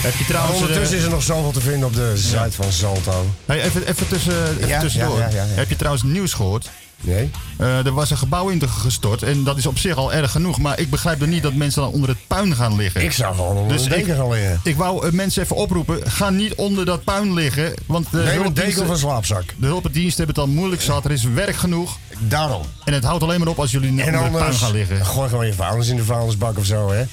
Heb 0.01 0.13
je 0.13 0.25
trouwens... 0.25 0.59
Ondertussen 0.59 0.97
is 0.97 1.03
er 1.03 1.09
nog 1.09 1.23
zoveel 1.23 1.51
te 1.51 1.61
vinden 1.61 1.87
op 1.87 1.93
de 1.93 2.11
site 2.15 2.51
van 2.51 2.71
Salto. 2.71 3.25
Hey, 3.45 3.61
even, 3.63 3.87
even, 3.87 4.07
tussen, 4.07 4.57
even 4.57 4.67
Ja, 4.67 4.79
tussendoor. 4.79 5.17
ja. 5.17 5.27
Heb 5.33 5.69
je 5.69 5.75
trouwens 5.75 6.03
nieuws 6.03 6.33
gehoord? 6.33 6.69
Nee? 7.01 7.29
Eh, 7.57 7.85
er 7.85 7.91
was 7.93 8.09
een 8.11 8.17
gebouw 8.17 8.49
in 8.49 8.69
gestort 8.69 9.23
en 9.23 9.43
dat 9.43 9.57
is 9.57 9.65
op 9.65 9.77
zich 9.77 9.95
al 9.95 10.13
erg 10.13 10.31
genoeg. 10.31 10.59
Maar 10.59 10.79
ik 10.79 10.89
begrijp 10.89 11.21
er 11.21 11.27
niet 11.27 11.43
dat 11.43 11.53
mensen 11.53 11.81
dan 11.81 11.91
onder 11.91 12.09
het 12.09 12.17
puin 12.27 12.55
gaan 12.55 12.75
liggen. 12.75 13.01
Ik 13.01 13.11
zou 13.11 13.35
gewoon 13.35 13.55
onder 13.57 13.77
Dus 13.77 13.83
een 13.85 13.89
deken 13.91 14.07
ik- 14.11 14.15
gaan 14.15 14.29
liggen. 14.31 14.59
Ik 14.63 14.75
wou 14.75 15.05
eh, 15.05 15.11
mensen 15.11 15.43
even 15.43 15.55
oproepen, 15.55 16.11
ga 16.11 16.29
niet 16.29 16.55
onder 16.55 16.85
dat 16.85 17.03
puin 17.03 17.33
liggen. 17.33 17.73
Want 17.85 18.11
de 18.11 18.17
Neem 18.17 18.25
een 18.27 18.33
hulpdiensten- 18.33 18.65
deken 18.65 18.83
of 18.83 18.89
een 18.89 18.97
slaapzak. 18.97 19.43
De 19.57 19.65
hulpendiensten 19.67 20.23
hebben 20.25 20.43
het 20.43 20.49
al 20.51 20.55
moeilijk 20.59 20.81
zat. 20.81 21.05
Er 21.05 21.11
is 21.11 21.23
werk 21.23 21.55
genoeg. 21.55 21.97
Daarom. 22.19 22.61
En 22.85 22.93
het 22.93 23.03
houdt 23.03 23.23
alleen 23.23 23.39
maar 23.39 23.47
op 23.47 23.59
als 23.59 23.71
jullie 23.71 23.89
onder 23.89 24.05
het 24.05 24.13
puin 24.21 24.33
anders, 24.33 24.57
gaan 24.57 24.71
liggen. 24.71 25.05
gooi 25.05 25.29
gewoon 25.29 25.45
je 25.45 25.53
vuilnis 25.53 25.87
in 25.87 25.95
de 25.95 26.03
vuilnisbak 26.03 26.57
of 26.57 26.65
zo, 26.65 26.91
hè. 26.91 27.03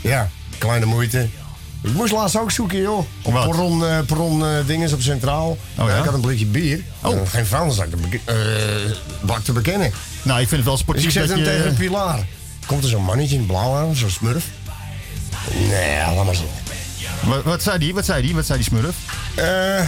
Ja, 0.00 0.28
kleine 0.58 0.86
moeite. 0.86 1.28
Ik 1.82 1.92
moest 1.92 2.12
laatst 2.12 2.36
ook 2.38 2.50
zoeken, 2.50 2.78
joh. 2.80 2.98
Op 3.22 3.32
Wat? 3.32 3.44
perron, 3.50 3.86
eh 3.86 3.98
perron 4.06 4.44
eh, 4.44 4.50
dinges 4.66 4.92
op 4.92 5.00
Centraal. 5.00 5.58
ja? 5.76 5.96
ik 5.98 6.04
had 6.04 6.14
een 6.14 6.20
blikje 6.20 6.46
bier. 6.46 6.80
Oh. 7.02 7.12
Eh, 7.14 7.20
geen 7.28 7.46
vuilnisbak 7.46 7.90
te, 7.90 7.96
beke- 7.96 8.20
eh, 8.32 8.92
bak 9.20 9.38
te 9.44 9.52
bekennen. 9.52 9.92
Nou, 10.22 10.40
ik 10.40 10.48
vind 10.48 10.56
het 10.56 10.64
wel 10.64 10.72
Dus 10.72 10.82
sportief 10.82 11.04
ik 11.04 11.10
zet 11.10 11.28
dat 11.28 11.36
hem 11.36 11.44
tegen 11.46 11.66
een 11.68 11.74
pilaar. 11.76 12.26
Komt 12.66 12.82
er 12.82 12.88
zo'n 12.88 13.04
mannetje 13.04 13.36
in 13.36 13.46
blauw 13.46 13.74
aan, 13.76 13.94
zo'n 13.96 14.10
smurf. 14.10 14.44
Nee, 15.54 16.14
laat 16.14 16.24
maar 16.24 16.34
zitten. 16.34 16.56
Wat, 17.24 17.42
wat 17.42 17.62
zei 17.62 17.78
die? 17.78 17.94
Wat 17.94 18.04
zei 18.04 18.22
die? 18.22 18.34
Wat 18.34 18.46
zei 18.46 18.58
die 18.58 18.68
smurf? 18.68 18.94
Eh, 19.34 19.86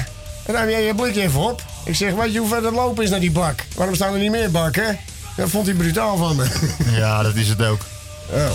ruim 0.55 0.68
jij 0.70 0.82
je 0.82 0.95
blikje 0.95 1.22
even 1.22 1.40
op. 1.40 1.62
Ik 1.84 1.95
zeg, 1.95 2.12
weet 2.14 2.32
je 2.32 2.38
hoe 2.38 2.49
ver 2.49 2.64
het 2.64 2.74
lopen 2.74 3.05
is 3.05 3.11
naar 3.11 3.20
die 3.20 3.30
bak? 3.30 3.64
Waarom 3.76 3.95
staan 3.95 4.12
er 4.12 4.18
niet 4.20 4.30
meer 4.30 4.51
bakken? 4.51 4.99
Dat 5.36 5.51
vond 5.51 5.66
hij 5.66 5.74
brutaal 5.74 6.16
van 6.16 6.36
me. 6.36 6.47
Ja, 6.90 7.22
dat 7.22 7.34
is 7.34 7.49
het 7.49 7.62
ook. 7.64 7.80
Oh. 8.30 8.51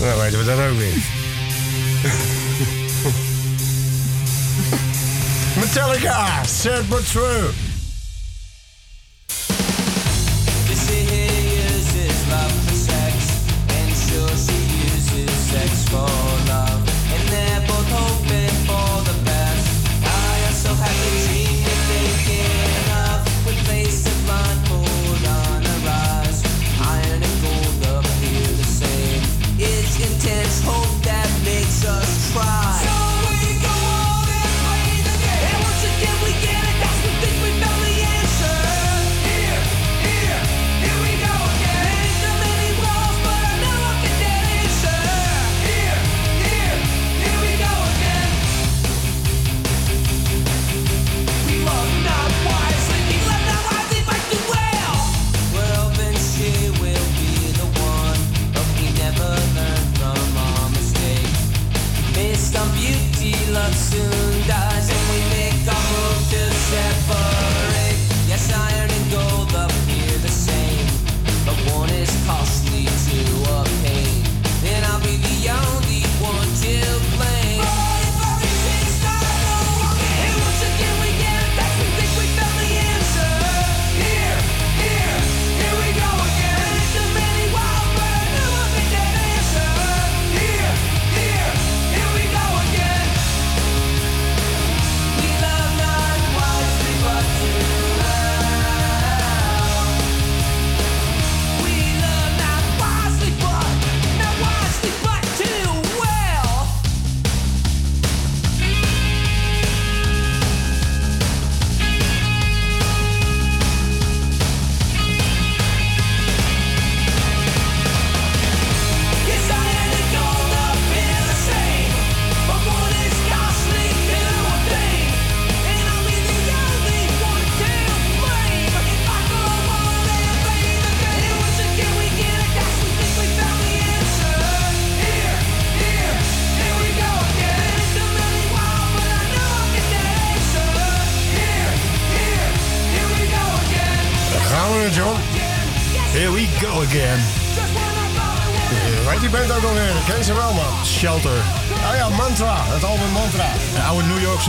Nou, 0.00 0.20
weten 0.20 0.38
we 0.38 0.44
dat 0.44 0.58
ook 0.70 0.78
weer. 0.78 0.94
Metallica, 5.56 6.44
sad 6.46 6.88
but 6.90 7.04
true. 7.04 7.65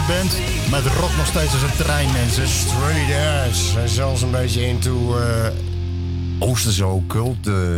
Band. 0.07 0.31
Maar 0.69 0.83
het 0.83 0.93
rokt 0.93 1.17
nog 1.17 1.25
steeds 1.27 1.53
als 1.53 1.61
een 1.61 1.75
trein, 1.77 2.11
mensen. 2.11 2.47
Straight 2.47 3.09
Edge. 3.47 3.53
Zijn 3.71 3.89
zelfs 3.89 4.21
een 4.21 4.31
beetje 4.31 4.65
into 4.67 5.17
eh 5.19 5.47
Oosterse 6.39 6.83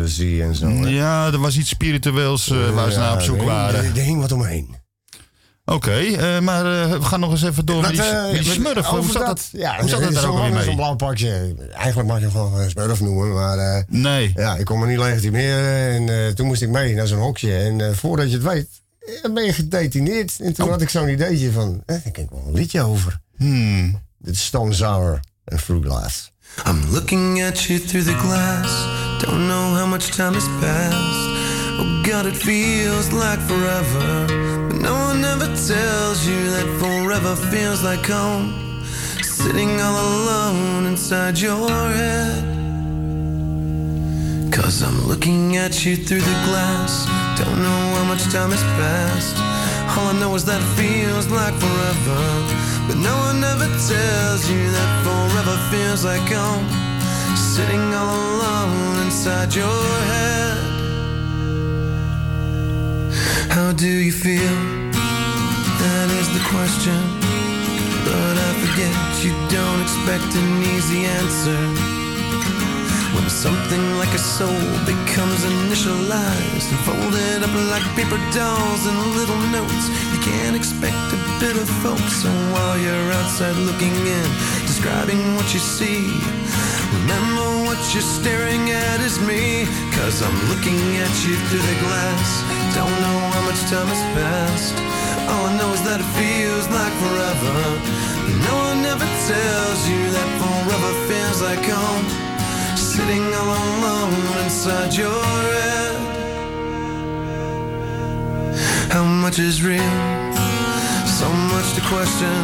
zie 0.06 0.44
en 0.44 0.56
zo. 0.56 0.68
hè. 0.68 0.88
Ja, 0.90 1.26
er 1.32 1.40
was 1.40 1.58
iets 1.58 1.70
spiritueels 1.70 2.50
eh, 2.50 2.70
waar 2.70 2.92
ze 2.92 3.00
naar 3.00 3.14
op 3.14 3.22
zoek 3.22 3.42
waren. 3.42 3.80
Er 3.80 3.86
er 3.86 4.02
hing 4.02 4.22
wat 4.22 4.32
omheen. 4.32 4.76
Oké, 5.66 5.92
eh, 5.92 6.40
maar 6.40 6.64
we 6.90 7.06
gaan 7.06 7.20
nog 7.20 7.32
eens 7.32 7.44
even 7.44 7.66
door 7.66 7.82
met 7.82 7.90
die, 7.90 8.42
die 8.42 8.52
smurf. 8.52 8.86
Hoe 8.86 9.12
zat 9.12 9.26
dat, 9.26 9.50
Ja, 9.52 9.80
hoe 9.80 9.90
zat 9.90 10.02
dat 10.02 10.14
daar 10.14 10.28
ook 10.30 10.40
weer 10.40 10.50
met 10.50 10.58
Zo'n 10.58 10.66
mee? 10.68 10.76
blauw 10.76 10.96
pakje. 10.96 11.56
Eigenlijk 11.74 12.08
mag 12.08 12.18
je 12.18 12.24
hem 12.24 12.32
gewoon 12.32 12.70
smurf 12.70 13.02
noemen, 13.02 13.34
maar... 13.34 13.84
Nee. 13.88 14.32
Ja, 14.36 14.56
ik 14.56 14.66
kon 14.66 14.80
me 14.80 14.86
niet 14.88 14.98
legitimeren 14.98 16.10
en 16.10 16.36
toen 16.36 16.48
moest 16.48 16.62
ik 16.62 16.70
mee 16.70 16.96
naar 16.96 17.08
zo'n 17.08 17.20
hokje. 17.20 17.58
En 17.58 17.96
voordat 17.96 18.28
je 18.32 18.34
het 18.38 18.44
weet, 18.46 18.68
eh, 19.24 19.34
ben 19.34 19.44
je 19.46 19.54
gedetineerd. 19.54 20.36
En 20.40 20.48
Oh. 20.48 20.54
toen 20.54 20.70
had 20.70 20.82
ik 20.82 20.90
zo'n 20.90 21.10
ideetje 21.10 21.52
van, 21.52 21.84
eh, 21.86 22.06
ik 22.06 22.16
wel 22.16 22.44
een 22.48 22.54
liedje 22.54 22.82
over. 22.82 23.20
Hmm. 23.38 24.02
Dit 24.18 24.34
is 24.34 24.46
Stone 24.46 24.74
Sour 24.74 25.20
en 25.46 25.60
Fruit 25.60 25.86
Glass. 25.86 26.32
I'm 26.68 26.82
looking 26.92 27.44
at 27.44 27.62
you 27.64 27.80
through 27.80 28.06
the 28.08 28.18
glass. 28.18 28.70
Don't 29.24 29.46
know 29.48 29.76
how 29.78 29.88
much 29.88 30.06
time 30.10 30.34
has 30.34 30.48
passed. 30.60 31.28
Oh 31.80 32.04
God, 32.04 32.26
it 32.26 32.36
feels 32.38 33.12
like 33.12 33.40
forever. 33.48 34.26
But 34.68 34.82
no 34.82 34.94
one 34.94 35.24
ever 35.24 35.46
tells 35.68 36.26
you 36.26 36.50
that 36.50 36.66
forever 36.80 37.36
feels 37.36 37.82
like 37.82 38.12
home. 38.12 38.54
Sitting 39.22 39.82
all 39.82 39.98
alone 39.98 40.88
inside 40.88 41.38
your 41.40 41.70
head. 41.94 42.59
Cause 44.52 44.82
I'm 44.82 45.08
looking 45.08 45.58
at 45.58 45.86
you 45.86 45.96
through 45.96 46.22
the 46.22 46.40
glass. 46.48 47.06
Don't 47.38 47.62
know 47.62 47.82
how 47.98 48.06
much 48.06 48.24
time 48.34 48.50
has 48.50 48.64
passed. 48.78 49.38
All 49.98 50.08
I 50.08 50.20
know 50.20 50.34
is 50.36 50.44
that 50.46 50.60
it 50.62 50.72
feels 50.76 51.28
like 51.30 51.54
forever. 51.54 52.22
But 52.88 52.98
no 52.98 53.16
one 53.30 53.44
ever 53.44 53.70
tells 53.90 54.50
you 54.50 54.62
that 54.72 54.92
forever 55.06 55.56
feels 55.70 56.04
like 56.04 56.26
home. 56.32 56.66
Sitting 57.38 57.94
all 57.94 58.42
alone 58.42 59.06
inside 59.06 59.54
your 59.54 59.84
head. 60.14 60.58
How 63.52 63.72
do 63.74 63.88
you 63.88 64.12
feel? 64.12 64.56
That 65.84 66.10
is 66.20 66.28
the 66.34 66.44
question. 66.50 67.00
But 68.04 68.36
I 68.38 68.50
forget 68.64 68.94
you 69.24 69.34
don't 69.50 69.82
expect 69.82 70.34
an 70.36 70.64
easy 70.74 71.06
answer. 71.06 71.89
Something 73.30 73.98
like 73.98 74.14
a 74.14 74.18
soul 74.18 74.50
becomes 74.90 75.46
initialized 75.46 76.68
and 76.74 76.80
folded 76.82 77.44
up 77.46 77.54
like 77.70 77.86
paper 77.96 78.18
dolls 78.34 78.84
and 78.90 78.98
little 79.16 79.38
notes. 79.54 79.86
You 80.12 80.20
can't 80.20 80.56
expect 80.56 80.98
a 81.14 81.20
bit 81.40 81.56
of 81.56 81.70
folks. 81.80 82.26
So 82.26 82.30
while 82.52 82.78
you're 82.78 83.12
outside 83.14 83.56
looking 83.70 83.94
in, 83.94 84.28
describing 84.66 85.22
what 85.38 85.54
you 85.54 85.62
see, 85.62 86.10
remember 86.92 87.70
what 87.70 87.80
you're 87.94 88.10
staring 88.18 88.72
at 88.72 89.00
is 89.00 89.22
me. 89.22 89.64
Cause 89.94 90.26
I'm 90.26 90.40
looking 90.50 90.82
at 90.98 91.14
you 91.24 91.38
through 91.48 91.64
the 91.64 91.78
glass. 91.86 92.28
Don't 92.74 92.98
know 93.00 93.20
how 93.30 93.44
much 93.46 93.62
time 93.70 93.88
has 93.88 94.04
passed. 94.18 94.76
All 95.30 95.46
I 95.46 95.56
know 95.56 95.70
is 95.72 95.84
that 95.86 96.02
it 96.02 96.10
feels 96.18 96.66
like 96.74 96.94
forever. 96.98 97.58
No 98.50 98.56
one 98.74 98.82
ever 98.84 99.10
tells 99.30 99.80
you 99.88 100.02
that 100.18 100.30
forever 100.42 100.92
feels 101.08 101.40
like 101.46 101.64
home. 101.64 102.29
Sitting 102.76 103.26
all 103.34 103.50
alone 103.50 104.44
inside 104.44 104.94
your 104.94 105.24
head. 105.56 105.96
How 108.92 109.04
much 109.04 109.40
is 109.40 109.62
real? 109.64 109.94
So 111.20 111.28
much 111.54 111.74
to 111.76 111.82
question. 111.94 112.40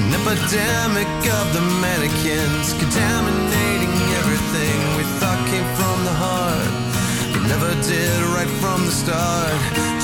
An 0.00 0.12
epidemic 0.20 1.08
of 1.38 1.46
the 1.56 1.64
mannequins 1.80 2.72
contaminating 2.80 3.94
everything 4.20 4.78
we 4.96 5.04
thought 5.18 5.40
came 5.50 5.68
from 5.78 5.96
the 6.08 6.14
heart, 6.24 6.72
but 7.32 7.42
never 7.48 7.72
did 7.82 8.20
right 8.36 8.52
from 8.60 8.84
the 8.84 8.92
start. 8.92 9.54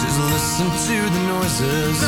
Just 0.01 0.19
listen 0.35 0.69
to 0.89 0.97
the 1.15 1.23
noises. 1.35 1.99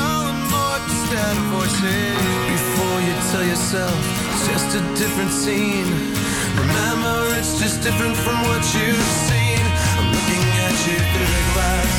Before 2.53 2.99
you 3.07 3.15
tell 3.31 3.45
yourself 3.45 3.97
it's 4.33 4.47
just 4.49 4.77
a 4.77 4.83
different 4.97 5.31
scene. 5.31 6.22
Remember, 6.57 7.33
it's 7.39 7.59
just 7.59 7.83
different 7.83 8.17
from 8.17 8.37
what 8.49 8.63
you've 8.75 9.09
seen. 9.29 9.63
I'm 9.97 10.09
looking 10.13 10.45
at 10.67 10.77
you 10.87 10.99
through 11.01 11.31
the 11.37 11.45
glass. 11.53 11.95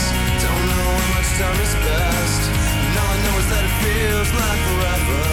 Don't 0.45 0.65
know 0.69 0.89
how 0.93 1.09
much 1.15 1.29
time 1.41 1.57
has 1.57 1.73
passed. 1.81 2.43
And 2.53 2.93
all 3.01 3.09
I 3.09 3.19
know 3.25 3.35
is 3.41 3.47
that 3.49 3.63
it 3.65 3.75
feels 3.81 4.29
like 4.29 4.61
forever. 4.69 5.23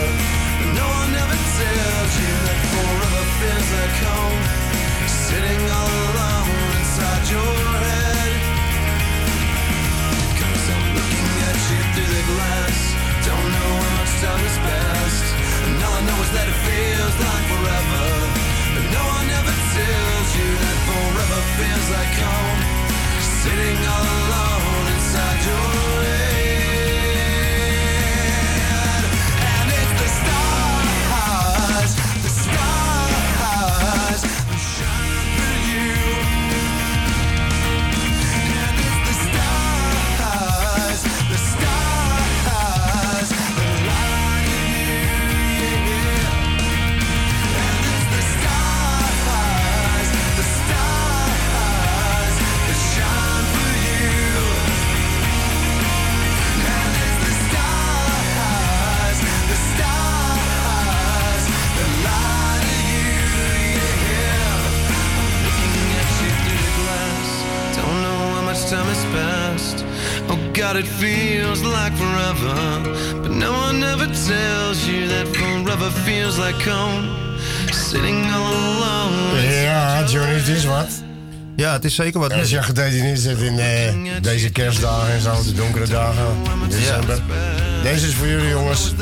But 0.59 0.71
no 0.73 0.87
one 1.05 1.13
ever 1.13 1.39
tells 1.59 2.13
you 2.17 2.33
that 2.49 2.61
forever 2.73 3.23
feels 3.41 3.69
like 3.77 3.97
home. 4.09 4.43
Sitting 5.09 5.63
all 5.69 5.93
alone 6.09 6.30
it 70.81 70.87
feels 70.87 71.63
like 71.63 71.93
forever. 71.97 72.55
But 73.23 73.31
no 73.31 73.53
one 73.53 73.83
ever 73.85 74.07
tells 74.07 74.87
you 74.89 75.09
that 75.09 75.27
forever 75.37 75.91
feels 75.91 76.39
like 76.39 76.57
home. 76.71 77.05
Sitting 77.71 78.25
all 78.33 78.55
alone. 78.55 79.43
Ja, 79.63 80.05
Johnny, 80.05 80.35
het 80.35 80.49
is 80.49 80.65
wat. 80.65 80.89
Ja, 81.57 81.73
het 81.73 81.85
is 81.85 81.95
zeker 81.95 82.21
wat. 82.21 82.33
Als 82.33 82.51
je 82.51 82.63
gedetineerd 82.63 83.19
zit 83.19 83.39
in 83.39 83.59
eh, 83.59 83.95
deze 84.23 84.51
kerstdagen 84.51 85.13
en 85.13 85.21
zo, 85.21 85.43
de 85.43 85.53
donkere 85.53 85.87
dagen 85.87 86.25
in 86.63 86.69
december. 86.69 87.23
Deze 87.83 88.07
is 88.07 88.15
voor 88.15 88.27
jullie 88.27 88.49
jongens. 88.49 88.95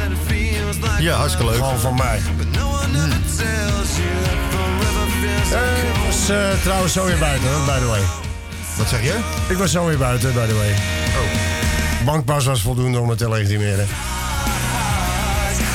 Ja, 1.00 1.16
hartstikke 1.16 1.50
leuk. 1.50 1.60
Gewoon 1.60 1.78
van 1.78 1.94
mij. 1.94 2.18
Ik 5.86 6.04
was 6.06 6.28
eh, 6.28 6.62
trouwens 6.62 6.92
zo 6.92 7.04
weer 7.04 7.18
buiten, 7.18 7.48
hoor, 7.48 7.64
by 7.64 7.78
the 7.78 7.86
way. 7.86 8.02
Wat 8.76 8.88
zeg 8.88 9.02
je? 9.02 9.18
Ik 9.48 9.56
was 9.56 9.70
zo 9.70 9.86
weer 9.86 9.98
buiten, 9.98 10.32
by 10.32 10.46
the 10.46 10.54
way. 10.54 10.70
Oh. 10.70 11.57
Bankpas 12.08 12.44
was 12.44 12.62
voldoende 12.62 12.98
om 13.00 13.08
het 13.08 13.18
te 13.18 13.28
legitimeren. 13.28 13.86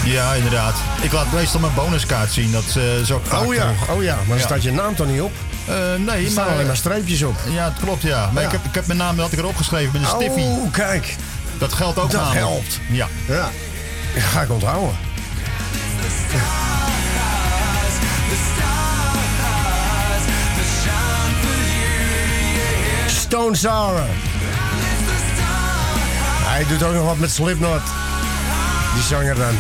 Ja, 0.06 0.34
inderdaad. 0.34 0.76
Ik 1.02 1.12
laat 1.12 1.32
meestal 1.32 1.60
mijn 1.60 1.74
bonuskaart 1.74 2.32
zien. 2.32 2.52
Dat 2.52 2.64
uh, 2.78 2.84
zo 3.06 3.22
vaak 3.24 3.42
Oh 3.42 3.54
ja, 3.54 3.66
toch. 3.80 3.96
oh 3.96 4.04
ja, 4.04 4.18
maar 4.28 4.38
Ja. 4.38 4.44
staat 4.44 4.64
je 4.64 4.72
naam 4.72 4.96
toch 4.96 5.08
niet 5.08 5.22
op? 5.22 5.32
Eh, 5.68 5.76
nee, 6.06 6.26
Er 6.26 6.32
staan 6.32 6.48
alleen 6.48 6.66
maar 6.68 6.76
streepjes 6.76 7.24
op. 7.24 7.36
Ja, 7.50 7.64
het 7.66 7.74
klopt, 7.84 8.02
ja. 8.02 8.30
Maar 8.34 8.42
Ja. 8.42 8.48
Ik, 8.48 8.54
heb, 8.54 8.66
ik 8.66 8.74
heb 8.76 8.86
mijn 8.86 9.00
naam 9.00 9.20
had 9.20 9.32
ik 9.32 9.40
erop 9.40 9.56
geschreven 9.56 9.92
met 9.94 10.02
een 10.02 10.08
stiffy. 10.22 10.42
Oh, 10.42 10.72
kijk. 10.72 11.16
Dat 11.58 11.74
geldt 11.74 12.00
ook 12.00 12.12
Dat 12.12 12.22
namelijk. 12.22 12.46
helpt. 12.46 12.80
Ja. 12.90 13.08
Ja, 13.28 13.50
dat 14.14 14.24
ga 14.24 14.42
ik 14.42 14.50
onthouden. 14.52 14.96
Stone 23.08 23.56
Sour. 23.56 24.04
Hij 26.54 26.66
doet 26.66 26.84
ook 26.84 26.94
nog 26.94 27.06
wat 27.06 27.18
met 27.18 27.32
Slipknot. 27.32 27.82
Die 28.94 29.04
zanger 29.04 29.36
dan. 29.36 29.56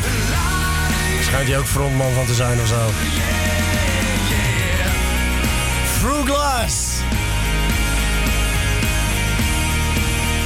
Schijnt 1.21 1.47
hij 1.47 1.57
ook 1.57 1.65
frontman 1.65 2.13
van 2.13 2.25
te 2.25 2.33
zijn 2.33 2.59
of 2.59 2.67
zo. 2.67 2.89
Through 5.99 6.31
Glass. 6.31 6.75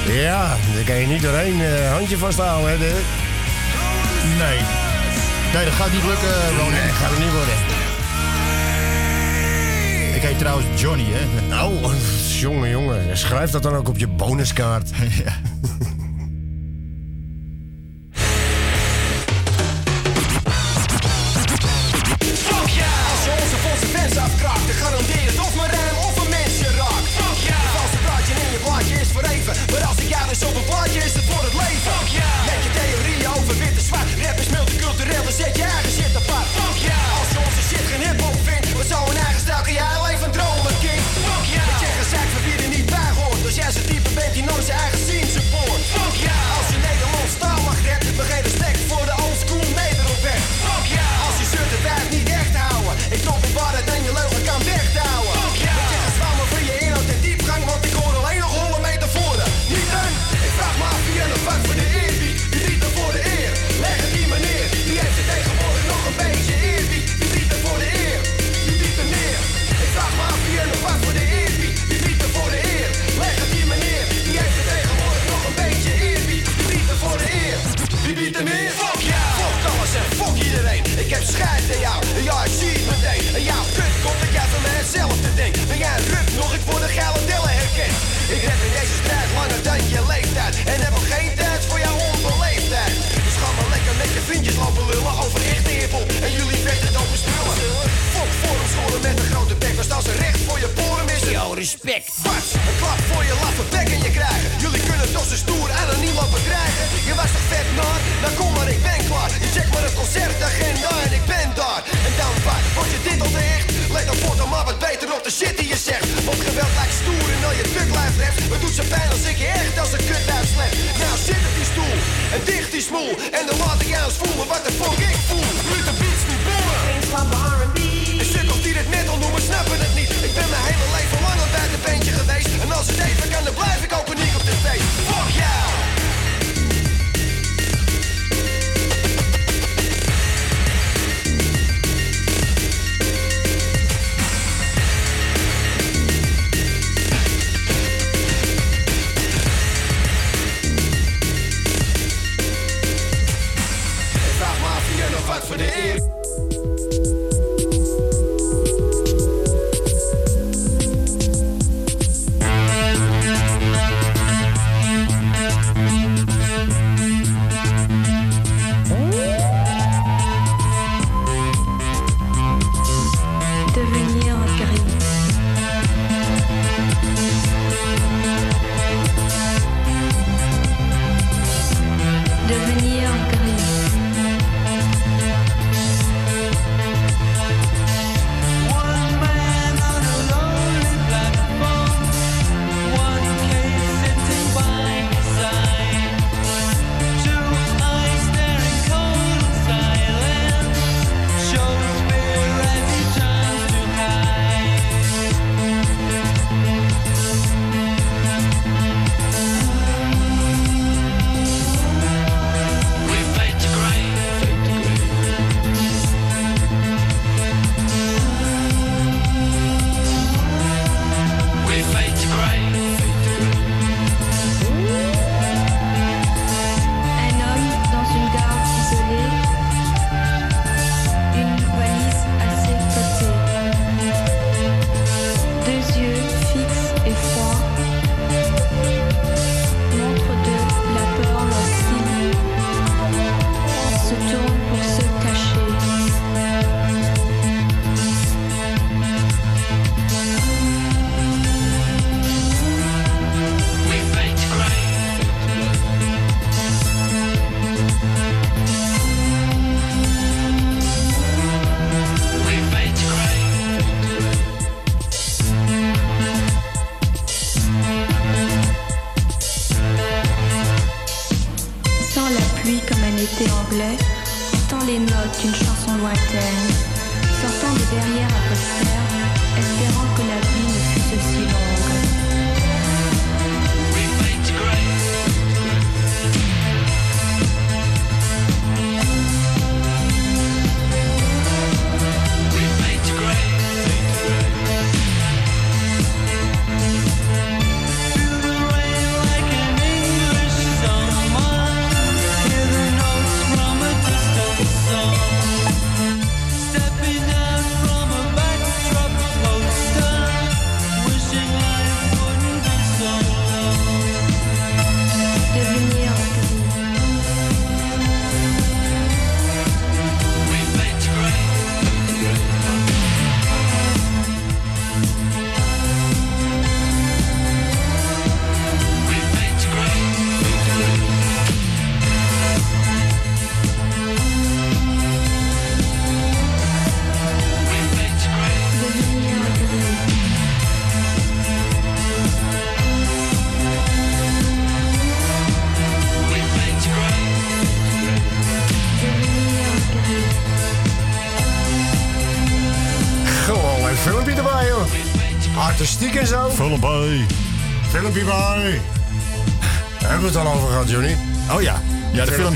Ja, 0.08 0.58
daar 0.76 0.84
kan 0.86 0.96
je 0.96 1.08
niet 1.08 1.22
doorheen 1.22 1.62
eh, 1.62 1.92
handje 1.92 2.18
vasthouden, 2.18 2.70
hè? 2.70 2.94
Nee. 4.38 4.60
Nee, 5.54 5.66
dat 5.66 5.74
gaat 5.74 5.92
niet 5.92 6.04
lukken, 6.04 6.58
Ronnie. 6.58 6.80
Nee, 6.80 6.90
gaat 6.90 7.10
het 7.10 7.20
niet 7.20 7.32
worden. 7.32 7.56
Ik 10.16 10.22
heet 10.22 10.40
trouwens 10.40 10.82
Johnny, 10.82 11.06
hè. 11.10 11.64
Oh, 11.64 11.94
jongen, 12.42 12.70
jongen. 12.70 13.18
Schrijf 13.18 13.50
dat 13.50 13.64
dan 13.64 13.76
ook 13.76 13.90
op 13.90 13.98
je 13.98 14.08
bonuskaart. 14.08 14.90
ja. 15.26 15.47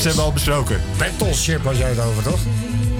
Ze 0.02 0.08
hebben 0.08 0.26
al 0.26 0.34
besproken. 0.34 0.82
Battleship 0.98 1.64
was 1.64 1.78
jij 1.78 1.90
het 1.90 2.00
over, 2.00 2.24
toch? 2.24 2.40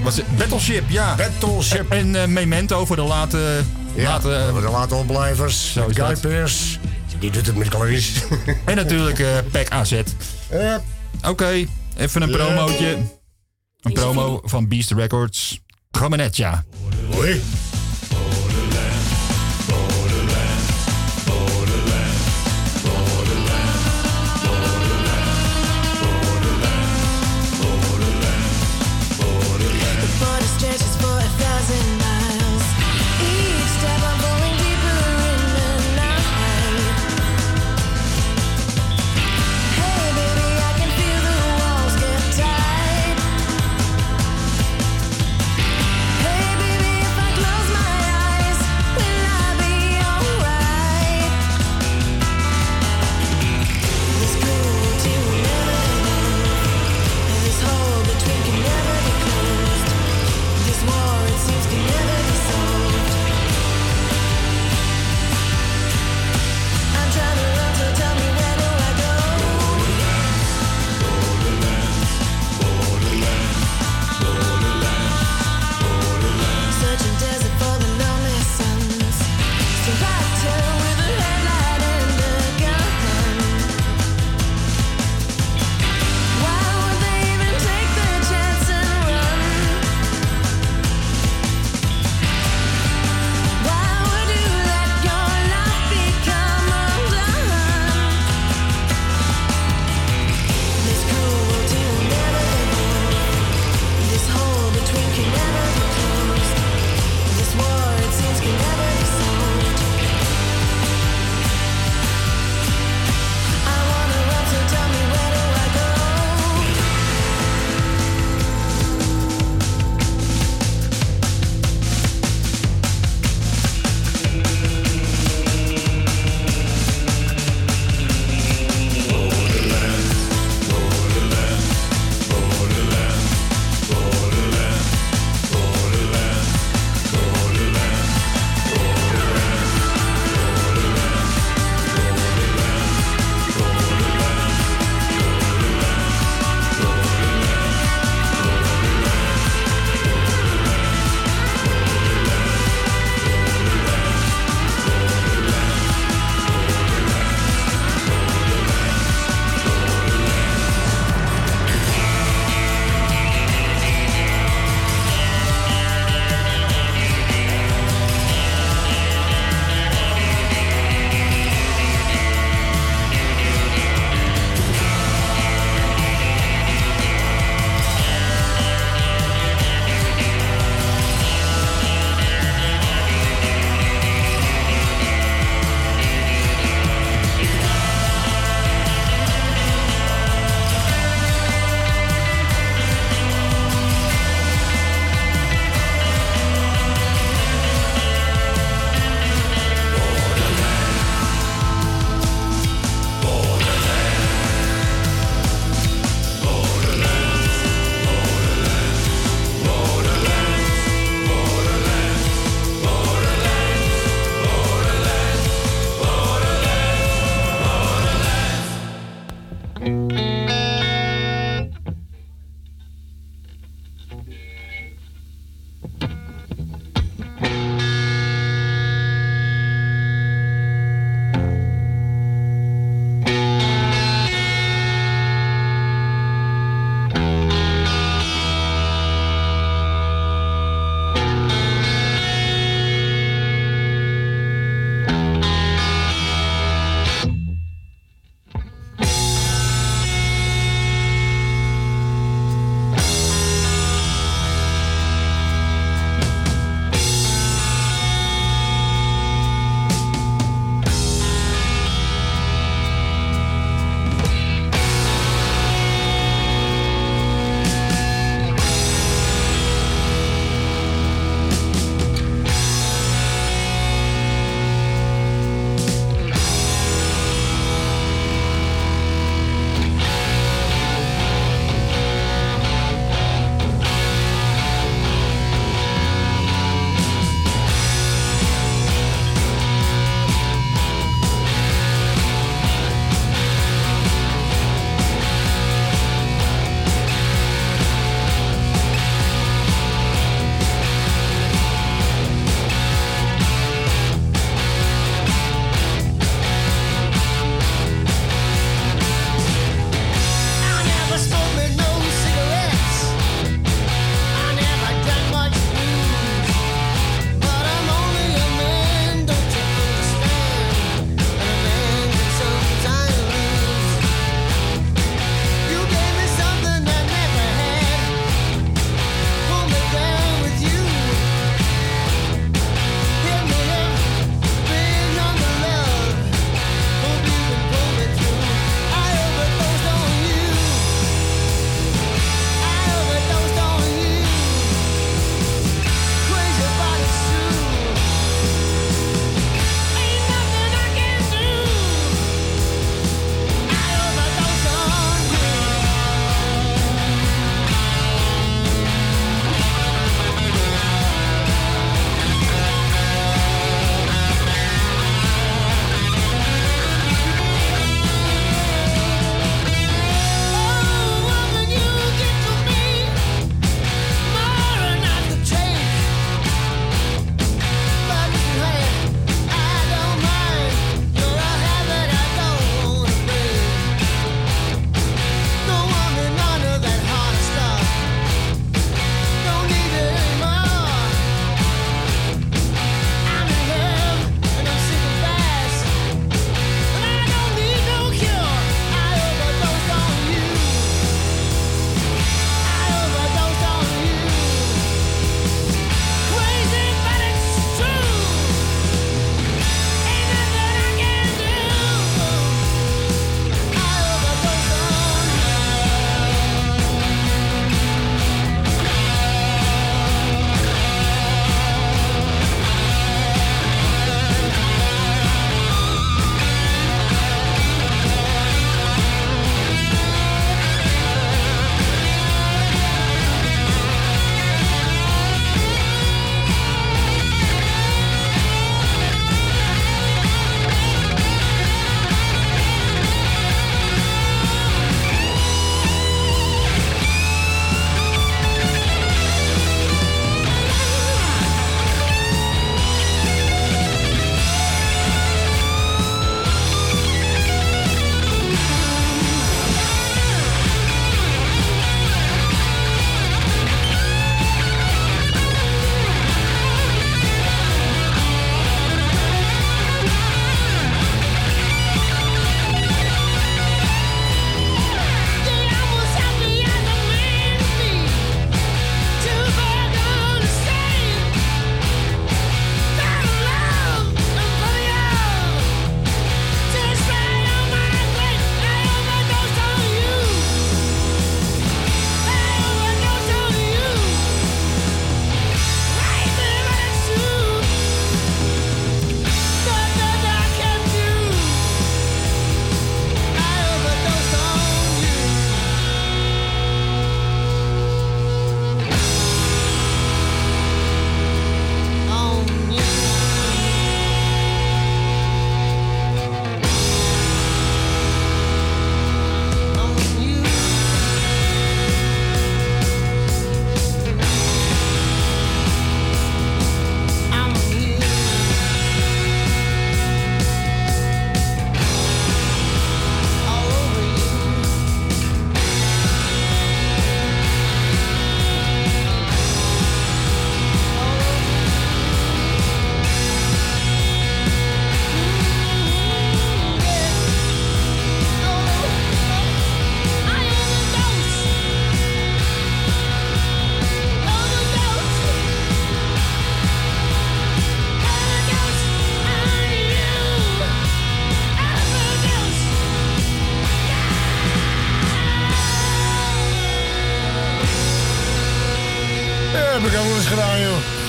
Was? 0.02 0.20
Battleship, 0.36 0.90
ja. 0.90 1.14
Battleship. 1.14 1.90
En, 1.90 2.16
eh, 2.16 2.26
Memento 2.26 2.86
voor 2.86 2.96
de 2.96 3.02
late... 3.02 3.60
Late, 3.96 4.50
de 4.54 4.68
late 4.70 4.94
opblijvers. 4.94 5.76
Guy 5.88 6.16
Pearce. 6.16 6.78
Die 7.18 7.30
doet 7.30 7.46
het 7.46 7.56
met 7.56 7.68
calories. 7.68 8.12
en 8.64 8.76
natuurlijk 8.76 9.18
eh, 9.18 9.26
Pack 9.50 9.68
AZ. 9.68 9.92
Eh. 10.48 10.76
Oké, 11.28 11.66
even 11.96 12.22
een 12.22 12.30
promootje. 12.30 12.96
Een 13.80 13.92
promo 13.92 14.40
van 14.44 14.68
Beast 14.68 14.90
Records. 14.90 15.60
Promenetja. 15.90 16.64
Hoi. 17.10 17.42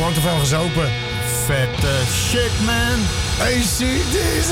Gewoon 0.04 0.18
te 0.18 0.28
veel 0.28 0.40
gezopen. 0.40 0.90
Vette 1.46 2.02
shit, 2.12 2.52
man. 2.66 3.00
ACDC! 3.40 4.52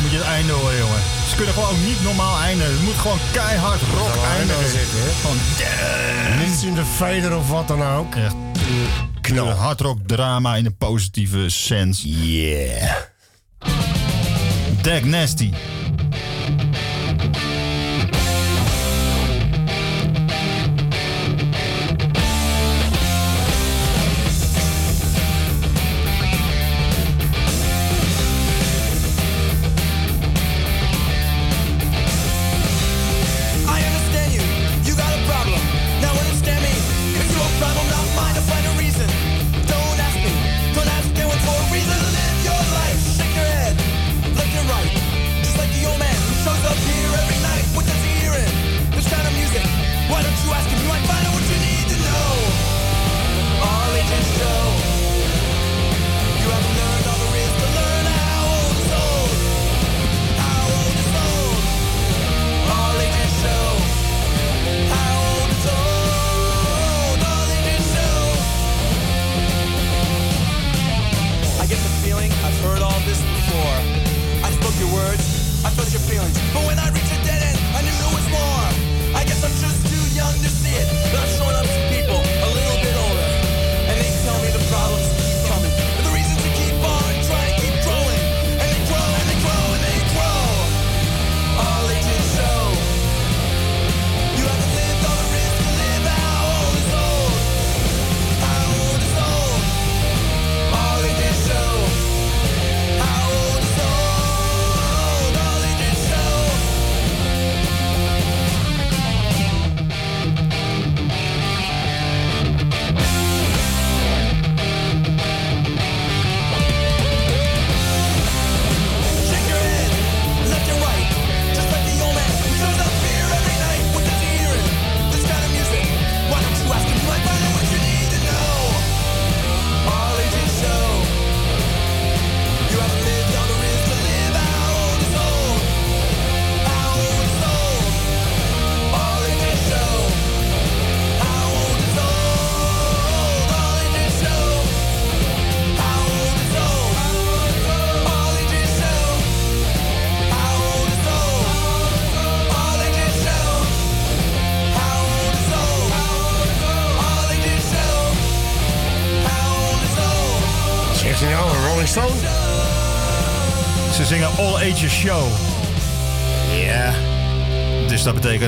Moet 0.00 0.10
je 0.10 0.16
het 0.16 0.26
einde 0.26 0.52
horen, 0.52 0.76
jongen. 0.76 1.00
Ze 1.28 1.36
kunnen 1.36 1.54
gewoon 1.54 1.84
niet 1.84 2.02
normaal 2.02 2.40
eindigen. 2.40 2.72
Het 2.72 2.82
moet 2.82 2.94
gewoon 2.94 3.18
keihard 3.32 3.80
rock 3.96 4.24
eindigen. 4.38 4.70
zitten? 4.70 4.98
Gewoon 5.20 5.36
Niets 6.38 6.64
in 6.64 6.74
de 6.74 6.84
veder 6.84 7.36
of 7.36 7.48
wat 7.48 7.68
dan 7.68 7.82
ook. 7.82 8.14
echt 8.14 8.34
Knal. 9.20 9.48
hardrock 9.48 9.98
drama 10.06 10.56
in 10.56 10.66
een 10.66 10.76
positieve 10.76 11.48
sens. 11.48 12.02
Yeah. 12.04 12.96
Dag 14.82 15.02
Nasty. 15.02 15.50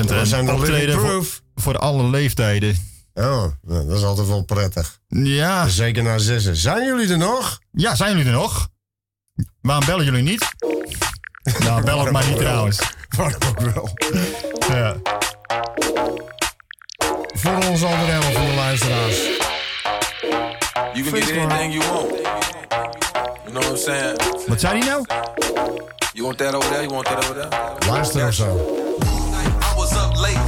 Dat 0.01 0.27
zijn 0.27 0.39
een 0.39 0.45
de 0.45 0.51
living 0.51 0.59
optreden 0.59 0.99
voor, 0.99 1.09
proof. 1.09 1.41
voor 1.55 1.77
alle 1.77 2.03
leeftijden. 2.09 2.77
Oh, 3.13 3.43
dat 3.61 3.97
is 3.97 4.03
altijd 4.03 4.27
wel 4.27 4.43
prettig. 4.43 4.99
Ja. 5.07 5.67
Zeker 5.67 6.03
na 6.03 6.17
zessen. 6.17 6.55
Zijn 6.55 6.85
jullie 6.85 7.09
er 7.09 7.17
nog? 7.17 7.59
ja, 7.71 7.95
zijn 7.95 8.11
jullie 8.11 8.25
er 8.25 8.37
nog? 8.37 8.67
Waarom 9.61 9.85
bellen 9.85 10.05
jullie 10.05 10.23
niet? 10.23 10.47
Nou, 11.59 11.83
bel 11.83 11.99
ook 11.99 12.11
maar 12.11 12.27
niet 12.27 12.37
trouwens. 12.37 12.79
Waarom 13.17 13.41
ook 13.47 13.59
wel. 13.59 13.89
Ja. 14.69 14.95
Voor 17.35 17.55
ons 17.69 17.83
andere 17.83 18.11
helft 18.11 18.31
van 18.31 18.45
de 18.45 18.53
luisteraars. 18.55 19.17
You 20.93 21.09
can 21.11 21.21
get 21.21 21.37
anything 21.37 21.73
you 21.73 21.91
want. 21.93 22.09
You 23.43 23.51
know 23.51 23.63
what 23.63 23.69
I'm 23.69 23.77
saying? 23.77 24.17
Wat 24.47 24.59
zei 24.59 24.79
hij 24.79 24.87
nou? 24.87 25.05
You 26.13 26.25
want 26.25 26.37
that 26.37 26.53
over 26.53 26.69
there? 26.69 26.81
You 26.81 26.93
want 26.93 27.05
that 27.05 27.17
over 27.17 27.33
there? 27.33 27.89
Luister 27.91 28.27
of 28.27 28.33
zo. 28.33 28.81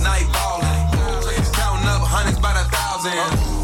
Night 0.06 0.32
ballin', 0.32 1.52
counting 1.52 1.88
up 1.88 2.02
hundreds 2.06 2.40
by 2.40 2.53
the 2.53 2.64
thousand. 2.69 3.55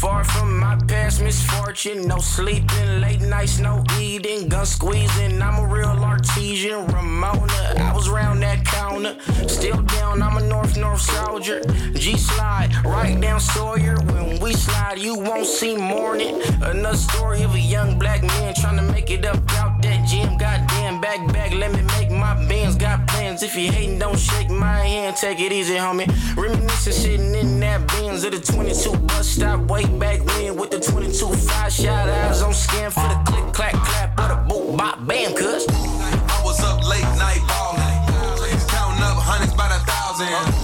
Far 0.00 0.24
from 0.24 0.58
my 0.58 0.76
past 0.88 1.20
misfortune. 1.20 2.08
No 2.08 2.18
sleeping, 2.18 3.00
late 3.00 3.20
nights, 3.20 3.58
no 3.58 3.84
eating, 4.00 4.48
gun 4.48 4.64
squeezing. 4.64 5.42
I'm 5.42 5.62
a 5.62 5.66
real 5.66 6.02
artesian, 6.12 6.86
Ramona. 6.86 7.62
I 7.76 7.92
was 7.94 8.08
round 8.08 8.42
that 8.42 8.64
counter, 8.64 9.16
still 9.46 9.82
down. 9.82 10.22
I'm 10.22 10.38
a 10.38 10.42
North 10.48 10.78
North 10.78 11.02
soldier. 11.02 11.60
G 11.92 12.16
slide 12.16 12.70
right 12.84 13.20
down 13.20 13.40
Sawyer. 13.40 13.96
When 14.12 14.40
we 14.40 14.54
slide, 14.54 14.98
you 14.98 15.18
won't 15.18 15.46
see 15.46 15.76
morning. 15.76 16.40
Another 16.62 16.96
story 16.96 17.42
of 17.42 17.54
a 17.54 17.60
young 17.60 17.98
black 17.98 18.22
man 18.22 18.54
trying 18.54 18.76
to 18.76 18.82
make 18.92 19.10
it 19.10 19.26
up 19.26 19.36
out 19.60 19.82
that 19.82 20.08
gym. 20.08 20.38
Goddamn, 20.38 21.00
back 21.00 21.20
back, 21.32 21.52
let 21.52 21.72
me 21.72 21.82
my 22.20 22.34
bands. 22.46 22.76
Got 22.76 23.06
plans. 23.08 23.42
If 23.42 23.56
you 23.56 23.72
hating, 23.72 23.98
don't 23.98 24.18
shake 24.18 24.50
my 24.50 24.78
hand. 24.78 25.16
Take 25.16 25.40
it 25.40 25.52
easy, 25.52 25.74
homie. 25.74 26.06
Reminiscing, 26.36 26.92
sitting 26.92 27.34
in 27.34 27.58
that 27.60 27.88
Benz 27.88 28.24
at 28.24 28.32
the 28.32 28.40
22 28.40 28.96
bus 29.06 29.26
stop 29.26 29.60
way 29.70 29.84
back 29.98 30.24
when 30.26 30.56
with 30.56 30.70
the 30.70 30.80
22 30.80 31.32
five 31.48 31.72
shot 31.72 32.08
eyes 32.08 32.42
on 32.42 32.52
scan 32.52 32.90
for 32.90 33.00
the 33.00 33.20
click 33.26 33.52
clack 33.54 33.74
clap 33.74 34.20
or 34.20 34.28
the 34.28 34.40
boot 34.48 34.76
bop 34.76 35.06
bam. 35.06 35.34
Cuz 35.34 35.66
I 35.68 36.42
was 36.44 36.60
up 36.60 36.86
late 36.88 37.10
night 37.18 37.42
ballin', 37.48 38.60
counting 38.68 39.02
up 39.02 39.16
hundreds 39.16 39.54
by 39.54 39.68
the 39.68 39.80
thousand. 39.90 40.59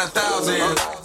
Up 0.00 0.14
hundreds 0.14 0.48
by 0.48 0.68
the 0.68 0.74
thousand. 0.74 0.97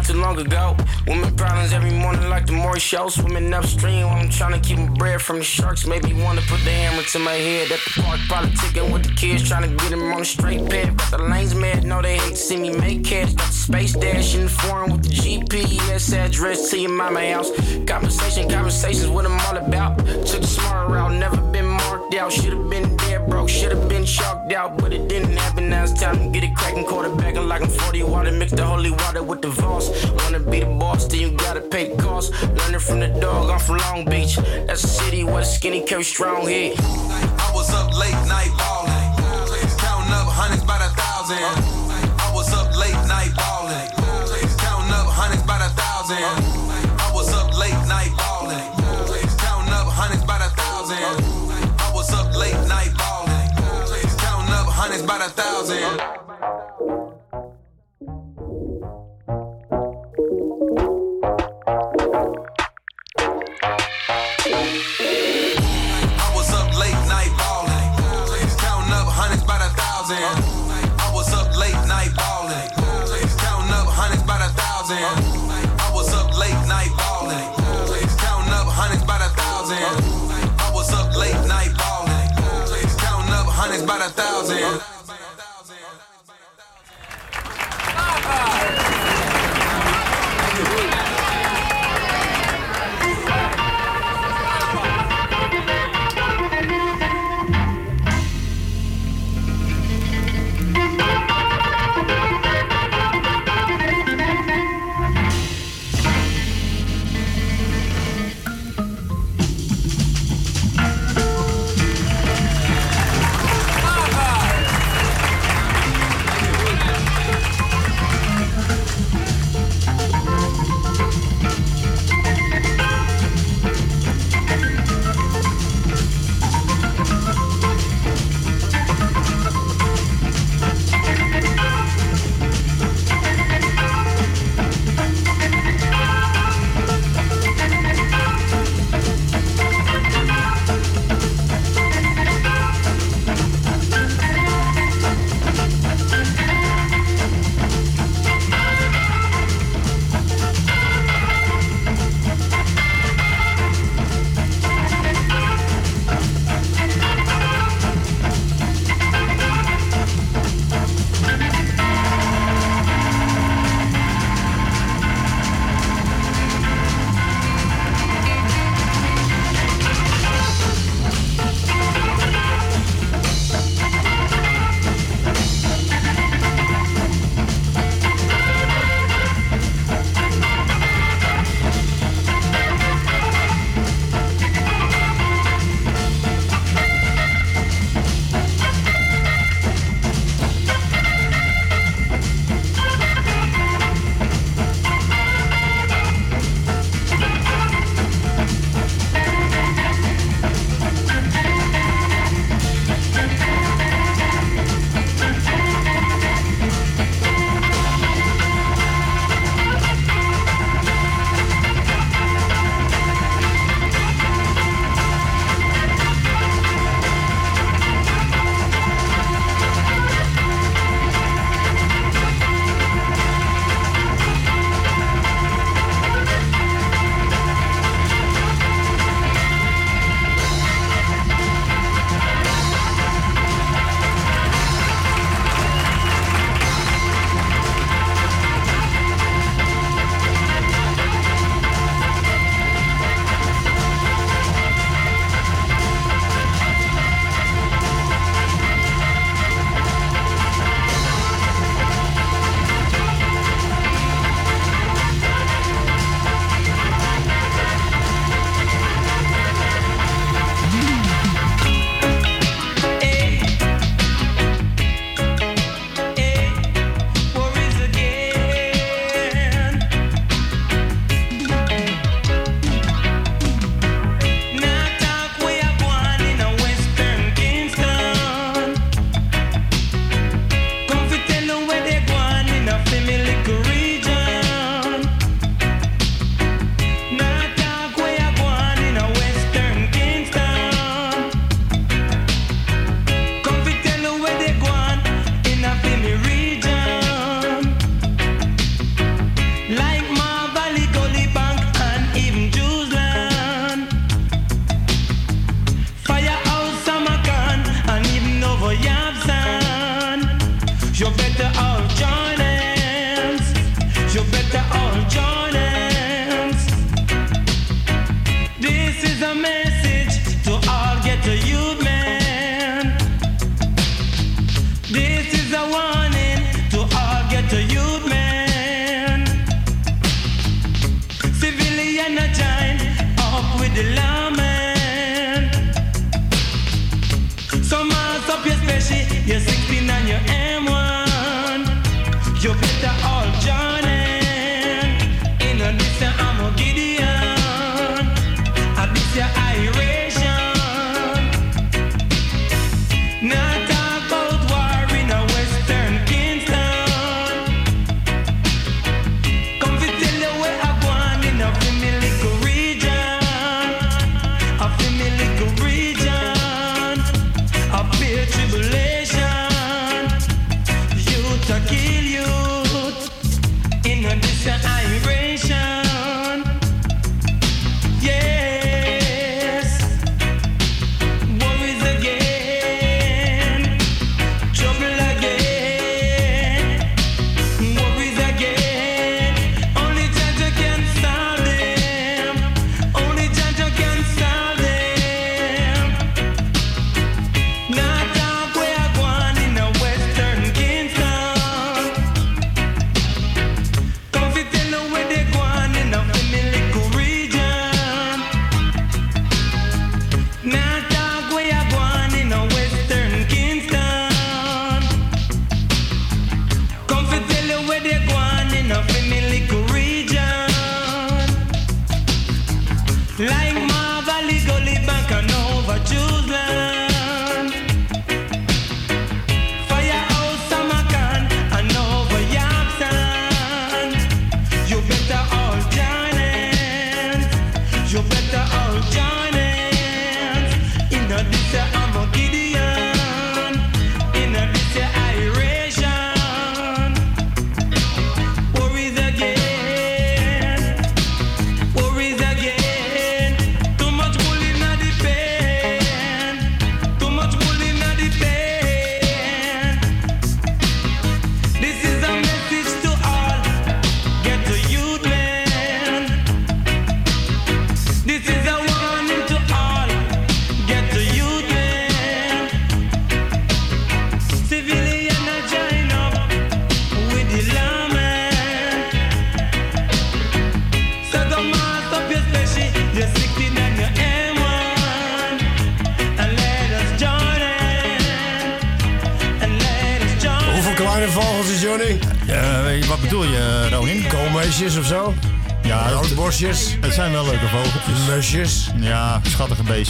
Not 0.00 0.06
too 0.06 0.20
long 0.20 0.38
ago. 0.38 0.76
Women 1.06 1.34
problems 1.36 1.72
every 1.72 1.90
morning 1.90 2.28
like 2.28 2.46
the 2.46 2.52
Maury 2.52 2.80
show. 2.80 3.08
Swimming 3.08 3.52
upstream 3.52 4.06
while 4.06 4.20
I'm 4.20 4.30
trying 4.30 4.60
to 4.60 4.60
keep 4.60 4.78
my 4.78 4.88
bread 4.88 5.20
from 5.20 5.38
the 5.38 5.44
sharks. 5.44 5.86
Maybe 5.86 6.12
wanna 6.14 6.40
put 6.42 6.60
the 6.64 6.70
hammer 6.70 7.02
to 7.02 7.18
my 7.18 7.34
head 7.34 7.70
at 7.70 7.80
the 7.80 8.02
park. 8.02 8.20
Politicking 8.28 8.92
with 8.92 9.04
the 9.04 9.14
kids, 9.14 9.48
trying 9.48 9.68
to 9.68 9.76
get 9.76 9.90
them 9.90 10.12
on 10.12 10.20
the 10.20 10.24
straight 10.24 10.68
path. 10.70 10.96
Got 10.96 11.10
the 11.10 11.24
lanes 11.24 11.54
mad, 11.54 11.84
know 11.84 12.00
they 12.00 12.16
hate 12.16 12.30
to 12.30 12.36
see 12.36 12.56
me 12.56 12.70
make 12.70 13.04
cash. 13.04 13.34
Got 13.34 13.46
the 13.48 13.52
space 13.52 13.92
dash 13.92 14.34
in 14.34 14.44
the 14.44 14.48
foreign 14.48 14.92
with 14.92 15.02
the 15.02 15.10
GPS 15.10 16.12
address 16.14 16.70
to 16.70 16.78
your 16.78 16.92
mama 16.92 17.20
house. 17.32 17.50
Conversation, 17.86 18.48
conversations, 18.48 19.08
what 19.08 19.26
I'm 19.26 19.38
all 19.46 19.56
about. 19.56 19.98
Took 19.98 20.40
the 20.40 20.46
smart 20.46 20.88
route, 20.88 21.12
never 21.12 21.36
been 21.52 21.69
marked 22.10 22.14
out. 22.14 22.32
Should've 22.32 22.70
been 22.70 22.96
dead 22.96 23.28
broke, 23.28 23.48
should've 23.48 23.88
been 23.88 24.04
shocked 24.04 24.52
out, 24.52 24.78
but 24.78 24.92
it 24.92 25.08
didn't 25.08 25.36
happen. 25.36 25.70
Now 25.70 25.84
it's 25.84 25.92
time 25.92 26.18
to 26.18 26.28
get 26.30 26.44
it 26.44 26.54
cracking, 26.54 26.84
quarterbacking 26.84 27.46
like 27.46 27.62
I'm 27.62 27.68
40 27.68 28.02
water. 28.04 28.32
Mix 28.32 28.52
the 28.52 28.64
holy 28.64 28.90
water 28.90 29.22
with 29.22 29.42
the 29.42 29.48
Voss. 29.48 29.88
Wanna 30.22 30.40
be 30.40 30.60
the 30.60 30.66
boss, 30.66 31.06
then 31.06 31.20
you 31.20 31.30
gotta 31.32 31.60
pay 31.60 31.94
costs. 31.96 32.30
Learning 32.42 32.80
from 32.80 33.00
the 33.00 33.08
dog, 33.20 33.50
I'm 33.50 33.58
from 33.58 33.78
Long 33.78 34.04
Beach. 34.04 34.36
That's 34.66 34.84
a 34.84 34.88
city 34.88 35.24
where 35.24 35.40
the 35.40 35.44
skinny 35.44 35.82
carry 35.82 36.04
strong 36.04 36.48
heat. 36.48 36.74
I 36.78 37.50
was 37.54 37.70
up 37.70 37.96
late 37.98 38.20
night 38.28 38.50
ballin', 38.58 39.78
counting 39.78 40.12
up 40.12 40.28
hundreds 40.28 40.64
by 40.64 40.78
the 40.78 40.90
thousand. 41.00 41.69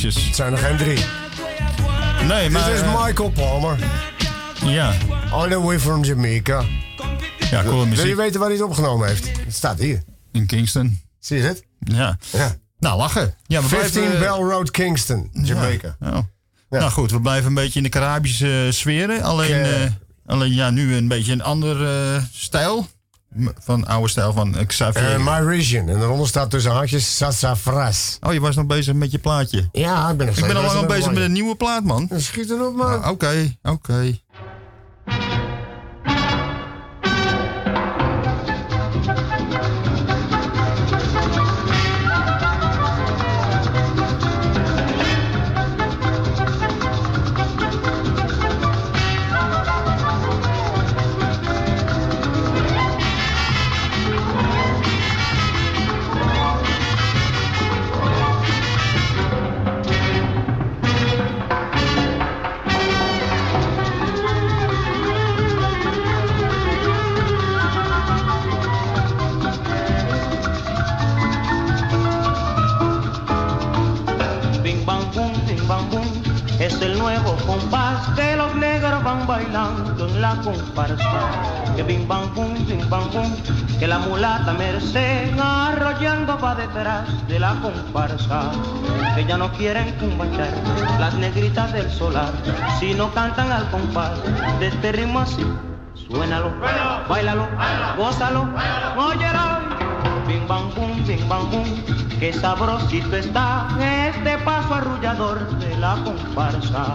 Het 0.02 0.34
zijn 0.36 0.52
er 0.52 0.58
geen 0.58 0.76
drie. 0.76 1.04
Nee, 2.26 2.50
maar... 2.50 2.64
Dit 2.64 2.74
is 2.74 2.80
eh, 2.80 3.04
Michael 3.04 3.30
Palmer. 3.30 3.78
Ja, 4.64 4.94
All 5.30 5.48
the 5.48 5.60
way 5.60 5.80
from 5.80 6.04
Jamaica. 6.04 6.64
ja 7.50 7.62
coole 7.62 7.70
Wil 7.70 7.80
je 7.80 7.86
muziek. 7.86 8.16
weten 8.16 8.40
waar 8.40 8.48
hij 8.48 8.58
het 8.58 8.66
opgenomen 8.66 9.08
heeft? 9.08 9.30
Het 9.44 9.54
staat 9.54 9.78
hier. 9.78 10.02
In 10.32 10.46
Kingston. 10.46 11.00
Zie 11.18 11.36
je 11.36 11.42
het? 11.42 11.64
Ja. 11.78 12.18
Ja. 12.32 12.56
Nou, 12.78 12.98
lachen. 12.98 13.34
Ja, 13.46 13.62
we 13.62 13.68
15 13.68 14.00
blijven, 14.00 14.20
Bell 14.20 14.28
Road, 14.48 14.70
Kingston, 14.70 15.30
Jamaica. 15.32 15.96
Ja. 16.00 16.08
Oh. 16.10 16.18
Nou 16.70 16.90
goed, 16.90 17.10
we 17.10 17.20
blijven 17.20 17.48
een 17.48 17.54
beetje 17.54 17.78
in 17.78 17.82
de 17.82 17.88
Caribische 17.88 18.64
eh, 18.66 18.72
sferen. 18.72 19.22
Alleen, 19.22 19.62
eh, 19.62 19.90
alleen 20.26 20.54
ja, 20.54 20.70
nu 20.70 20.94
een 20.94 21.08
beetje 21.08 21.32
een 21.32 21.42
ander 21.42 21.86
eh, 22.14 22.22
stijl. 22.32 22.86
Van 23.58 23.86
oude 23.86 24.08
stijl 24.08 24.32
van 24.32 24.56
eh, 24.56 24.66
Xavier. 24.66 25.14
Eh, 25.14 25.24
My 25.24 25.46
Region. 25.48 25.88
En 25.88 25.98
daaronder 25.98 26.28
staat 26.28 26.50
tussen 26.50 26.72
haakjes 26.72 27.16
Sassafras. 27.16 28.18
oh, 28.20 28.32
je 28.32 28.40
was 28.40 28.56
nog 28.56 28.66
bezig 28.66 28.94
met 28.94 29.10
je 29.10 29.18
plaatje. 29.18 29.68
Ja, 29.72 30.10
ik 30.10 30.16
ben 30.16 30.26
nog 30.26 30.36
Ik 30.36 30.46
ben 30.46 30.56
al 30.56 30.74
lang 30.74 30.86
bezig 30.86 31.12
met 31.12 31.22
een... 31.22 31.32
nieuwe 31.32 31.54
plaat, 31.54 31.84
man. 31.84 32.08
Schiet 32.16 32.50
erop, 32.50 32.74
man. 32.76 33.02
Ah, 33.02 33.10
Oké, 33.10 33.56
oké. 33.62 34.18
Detrás 86.60 87.26
de 87.26 87.38
la 87.38 87.54
comparsa. 87.60 88.50
Que 89.14 89.24
ya 89.24 89.36
no 89.36 89.50
quieren 89.52 89.92
cumbachar 89.98 90.52
las 90.98 91.14
negritas 91.14 91.72
del 91.72 91.90
solar, 91.90 92.32
si 92.78 92.94
no 92.94 93.12
cantan 93.12 93.50
al 93.50 93.68
compás 93.70 94.12
de 94.58 94.66
este 94.68 94.92
ritmo 94.92 95.20
así. 95.20 95.44
Suénalo, 95.94 96.52
bailalo, 97.08 97.48
gózalo, 97.96 98.48
óyelo. 98.96 99.60
Bing 100.26 100.46
bang 100.46 100.70
boom, 100.74 101.04
bing 101.06 101.28
bang 101.28 101.50
boom, 101.50 101.68
qué 102.20 102.32
sabrosito 102.32 103.16
está 103.16 103.66
este 104.06 104.38
paso 104.38 104.74
arrullador 104.74 105.38
de 105.58 105.76
la 105.78 105.96
comparsa. 106.04 106.94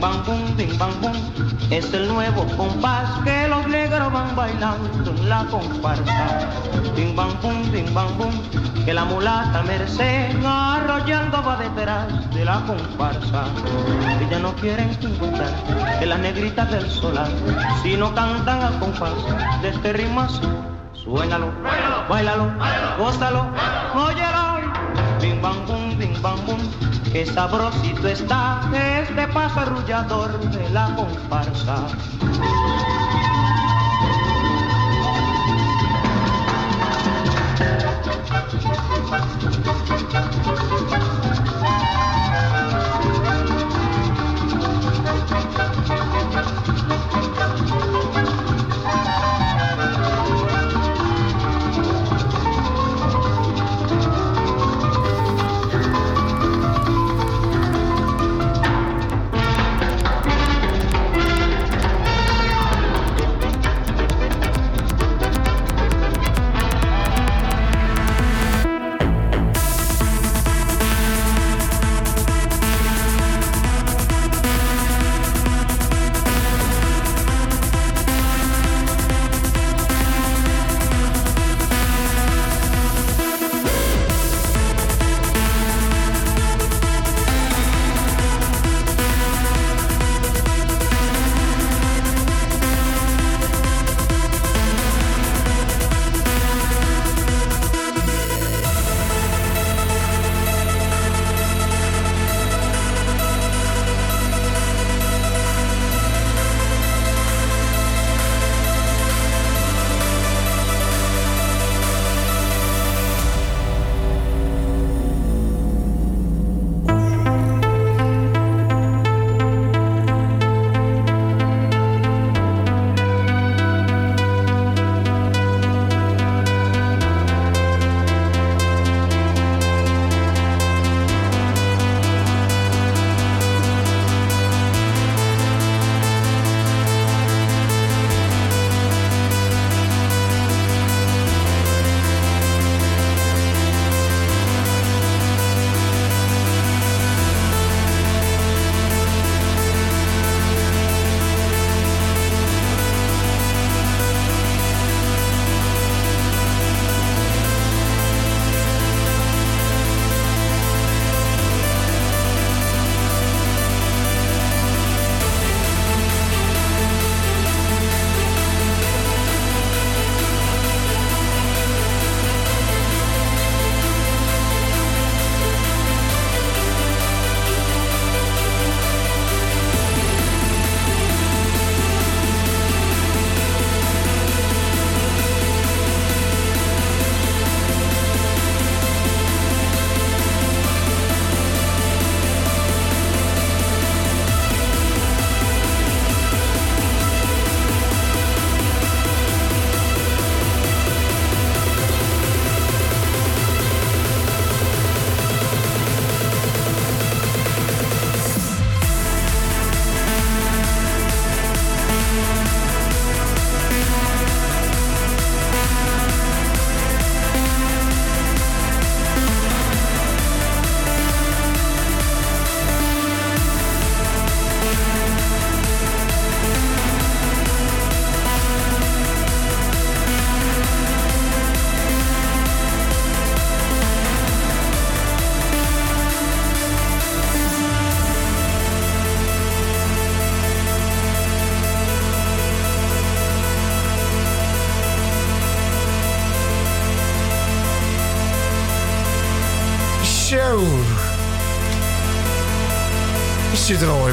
Bang 0.00 0.22
boom, 0.24 0.54
bing 0.56 0.78
bang 0.78 0.94
boom, 1.00 1.16
es 1.70 1.92
el 1.92 2.08
nuevo 2.08 2.46
compás 2.56 3.10
que 3.24 3.46
los 3.46 3.66
negros 3.68 4.10
van 4.12 4.34
bailando 4.34 5.10
en 5.10 5.28
la 5.28 5.44
comparsa. 5.46 6.48
Bing 6.96 7.14
bang 7.14 7.32
boom, 7.42 7.70
bing 7.70 7.92
bang 7.92 8.16
boom, 8.16 8.32
que 8.84 8.94
la 8.94 9.04
mulata 9.04 9.62
merced 9.62 10.34
arrollando 10.44 11.42
va 11.42 11.56
detrás 11.56 12.30
de 12.34 12.44
la 12.44 12.60
comparsa. 12.66 13.44
Que 14.18 14.28
ya 14.30 14.38
no 14.38 14.54
quieren 14.54 14.96
encontrar 15.02 15.52
que 15.98 16.06
las 16.06 16.18
negritas 16.18 16.70
del 16.70 16.88
solar, 16.90 17.28
si 17.82 17.96
no 17.96 18.14
cantan 18.14 18.62
al 18.62 18.78
compás 18.78 19.12
de 19.62 19.68
este 19.68 19.92
ritmo 19.92 20.22
así. 20.22 20.40
Suénalo, 20.94 21.52
bailalo, 22.08 22.50
gózalo, 22.98 23.46
óyelo. 23.94 24.48
Bing 25.20 25.40
bang 25.42 25.66
boom, 25.66 25.98
bing 25.98 26.22
bang 26.22 26.38
boom, 26.46 26.60
qué 27.12 27.26
sabrosito 27.26 28.08
está 28.08 28.60
este 28.72 29.26
paso 29.28 29.60
arrullador 29.60 30.38
la 30.72 30.94
comparsa. 30.94 31.88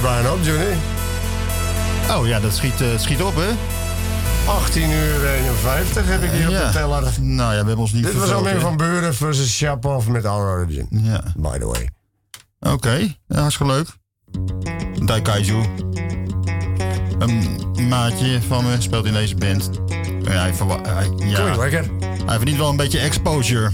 Bijna 0.05 0.31
op, 0.33 0.39
Johnny. 0.41 0.75
Oh 2.09 2.27
ja, 2.27 2.39
dat 2.39 2.53
schiet, 2.53 2.81
eh, 2.81 2.87
schiet 2.97 3.21
op, 3.21 3.35
hè? 3.35 3.49
18 4.47 4.91
uur 4.91 5.25
51 5.25 6.07
heb 6.07 6.23
ik 6.23 6.31
hier 6.31 6.47
op 6.47 6.53
de 6.53 6.69
teller. 6.71 7.03
Nou 7.19 7.53
ja, 7.53 7.59
we 7.61 7.67
hebben 7.67 7.77
ons 7.77 7.91
niet 7.91 8.03
Dit 8.03 8.13
was 8.13 8.31
Armin 8.31 8.53
hè? 8.53 8.59
van 8.59 8.77
Buren 8.77 9.15
versus 9.15 9.55
Shapov 9.55 10.07
met 10.07 10.25
Our 10.25 10.59
Origin. 10.59 10.87
Ja. 10.89 11.23
By 11.37 11.57
the 11.57 11.65
way. 11.65 11.89
Oké, 12.73 13.15
ja, 13.27 13.39
hartstikke 13.39 13.73
leuk. 13.73 13.87
Daikaiju. 15.05 15.63
Een 17.19 17.87
maatje 17.89 18.41
van 18.47 18.63
me 18.63 18.75
speelt 18.81 19.05
in 19.05 19.13
deze 19.13 19.35
band. 19.35 19.69
Hij, 20.23 20.53
hij, 20.83 21.09
ja, 21.17 21.35
Klinkt 21.39 21.57
lekker. 21.57 21.85
hij 22.25 22.35
verdient 22.37 22.57
wel 22.57 22.69
een 22.69 22.75
beetje 22.75 22.99
exposure. 22.99 23.71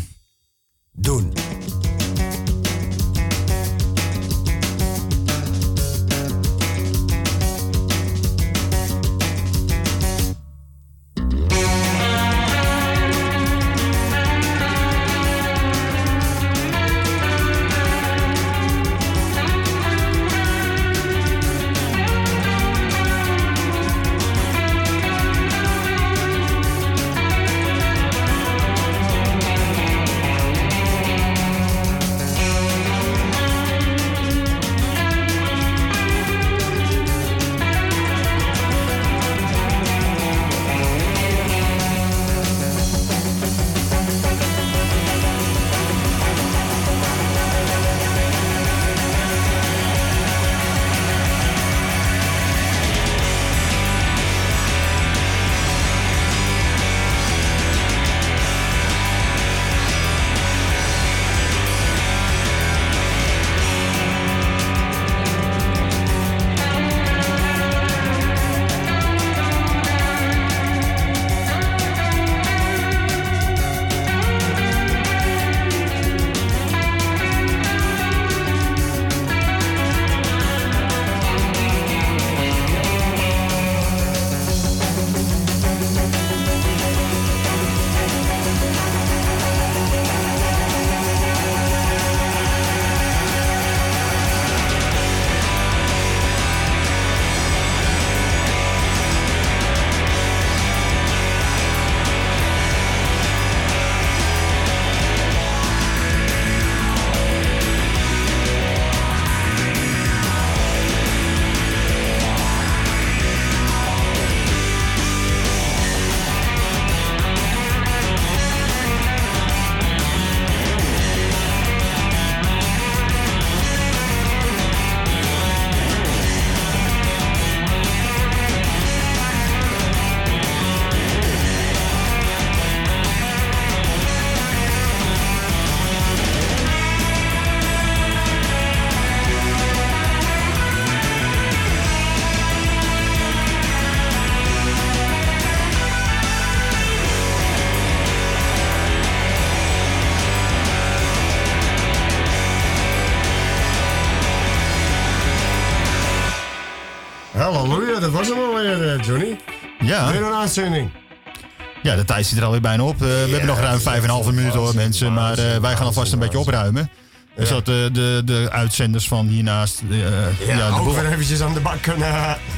Tijd 162.22 162.26
zit 162.34 162.38
er 162.38 162.44
alweer 162.46 162.62
bijna 162.62 162.84
op. 162.84 162.94
Eh, 163.02 163.08
we 163.08 163.14
hebben 163.30 163.46
nog 163.46 163.60
ruim 163.60 163.80
5,5 163.80 164.34
minuten 164.36 164.60
hoor, 164.60 164.76
mensen. 164.76 165.14
Maar 165.14 165.38
eh, 165.38 165.58
wij 165.58 165.76
gaan 165.76 165.86
alvast 165.86 166.14
een 166.14 166.20
beetje 166.20 166.40
opruimen. 166.40 166.90
Dus 167.36 167.50
dat 167.50 167.66
de, 167.66 167.90
de, 167.94 168.22
de 168.26 168.48
uitzenders 168.52 169.08
van 169.08 169.28
hiernaast... 169.28 169.82
eh, 169.90 169.98
Ja, 170.00 170.08
ja, 170.48 170.68
de 170.68 170.74
ook 170.74 170.84
bo- 170.86 170.94
weer 170.94 171.12
eventjes 171.12 171.42
aan 171.42 171.54
de 171.54 171.60
bak 171.60 171.82
kunnen. 171.82 172.08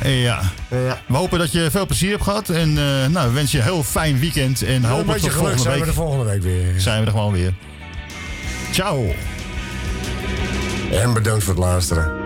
Eh, 0.01 0.23
ja. 0.23 0.41
We 1.07 1.15
hopen 1.15 1.39
dat 1.39 1.51
je 1.51 1.67
veel 1.71 1.85
plezier 1.85 2.11
hebt 2.11 2.23
gehad. 2.23 2.49
En 2.49 2.69
eh, 2.77 3.07
nou, 3.09 3.27
we 3.27 3.33
wensen 3.33 3.57
je 3.57 3.63
een 3.65 3.71
heel 3.71 3.83
fijn 3.83 4.19
weekend. 4.19 4.61
En 4.61 4.83
hopelijk 4.83 5.07
beetje 5.07 5.27
tot 5.29 5.37
volgende 5.37 5.61
zijn 5.61 5.79
we 5.79 5.85
er 5.85 5.93
volgende 5.93 6.25
week 6.25 6.41
weer. 6.41 6.81
Zijn 6.81 6.99
we 6.99 7.05
er 7.05 7.11
gewoon 7.11 7.33
weer. 7.33 7.53
Ciao. 8.71 9.13
En 10.91 11.13
bedankt 11.13 11.43
voor 11.43 11.53
het 11.53 11.63
luisteren. 11.63 12.22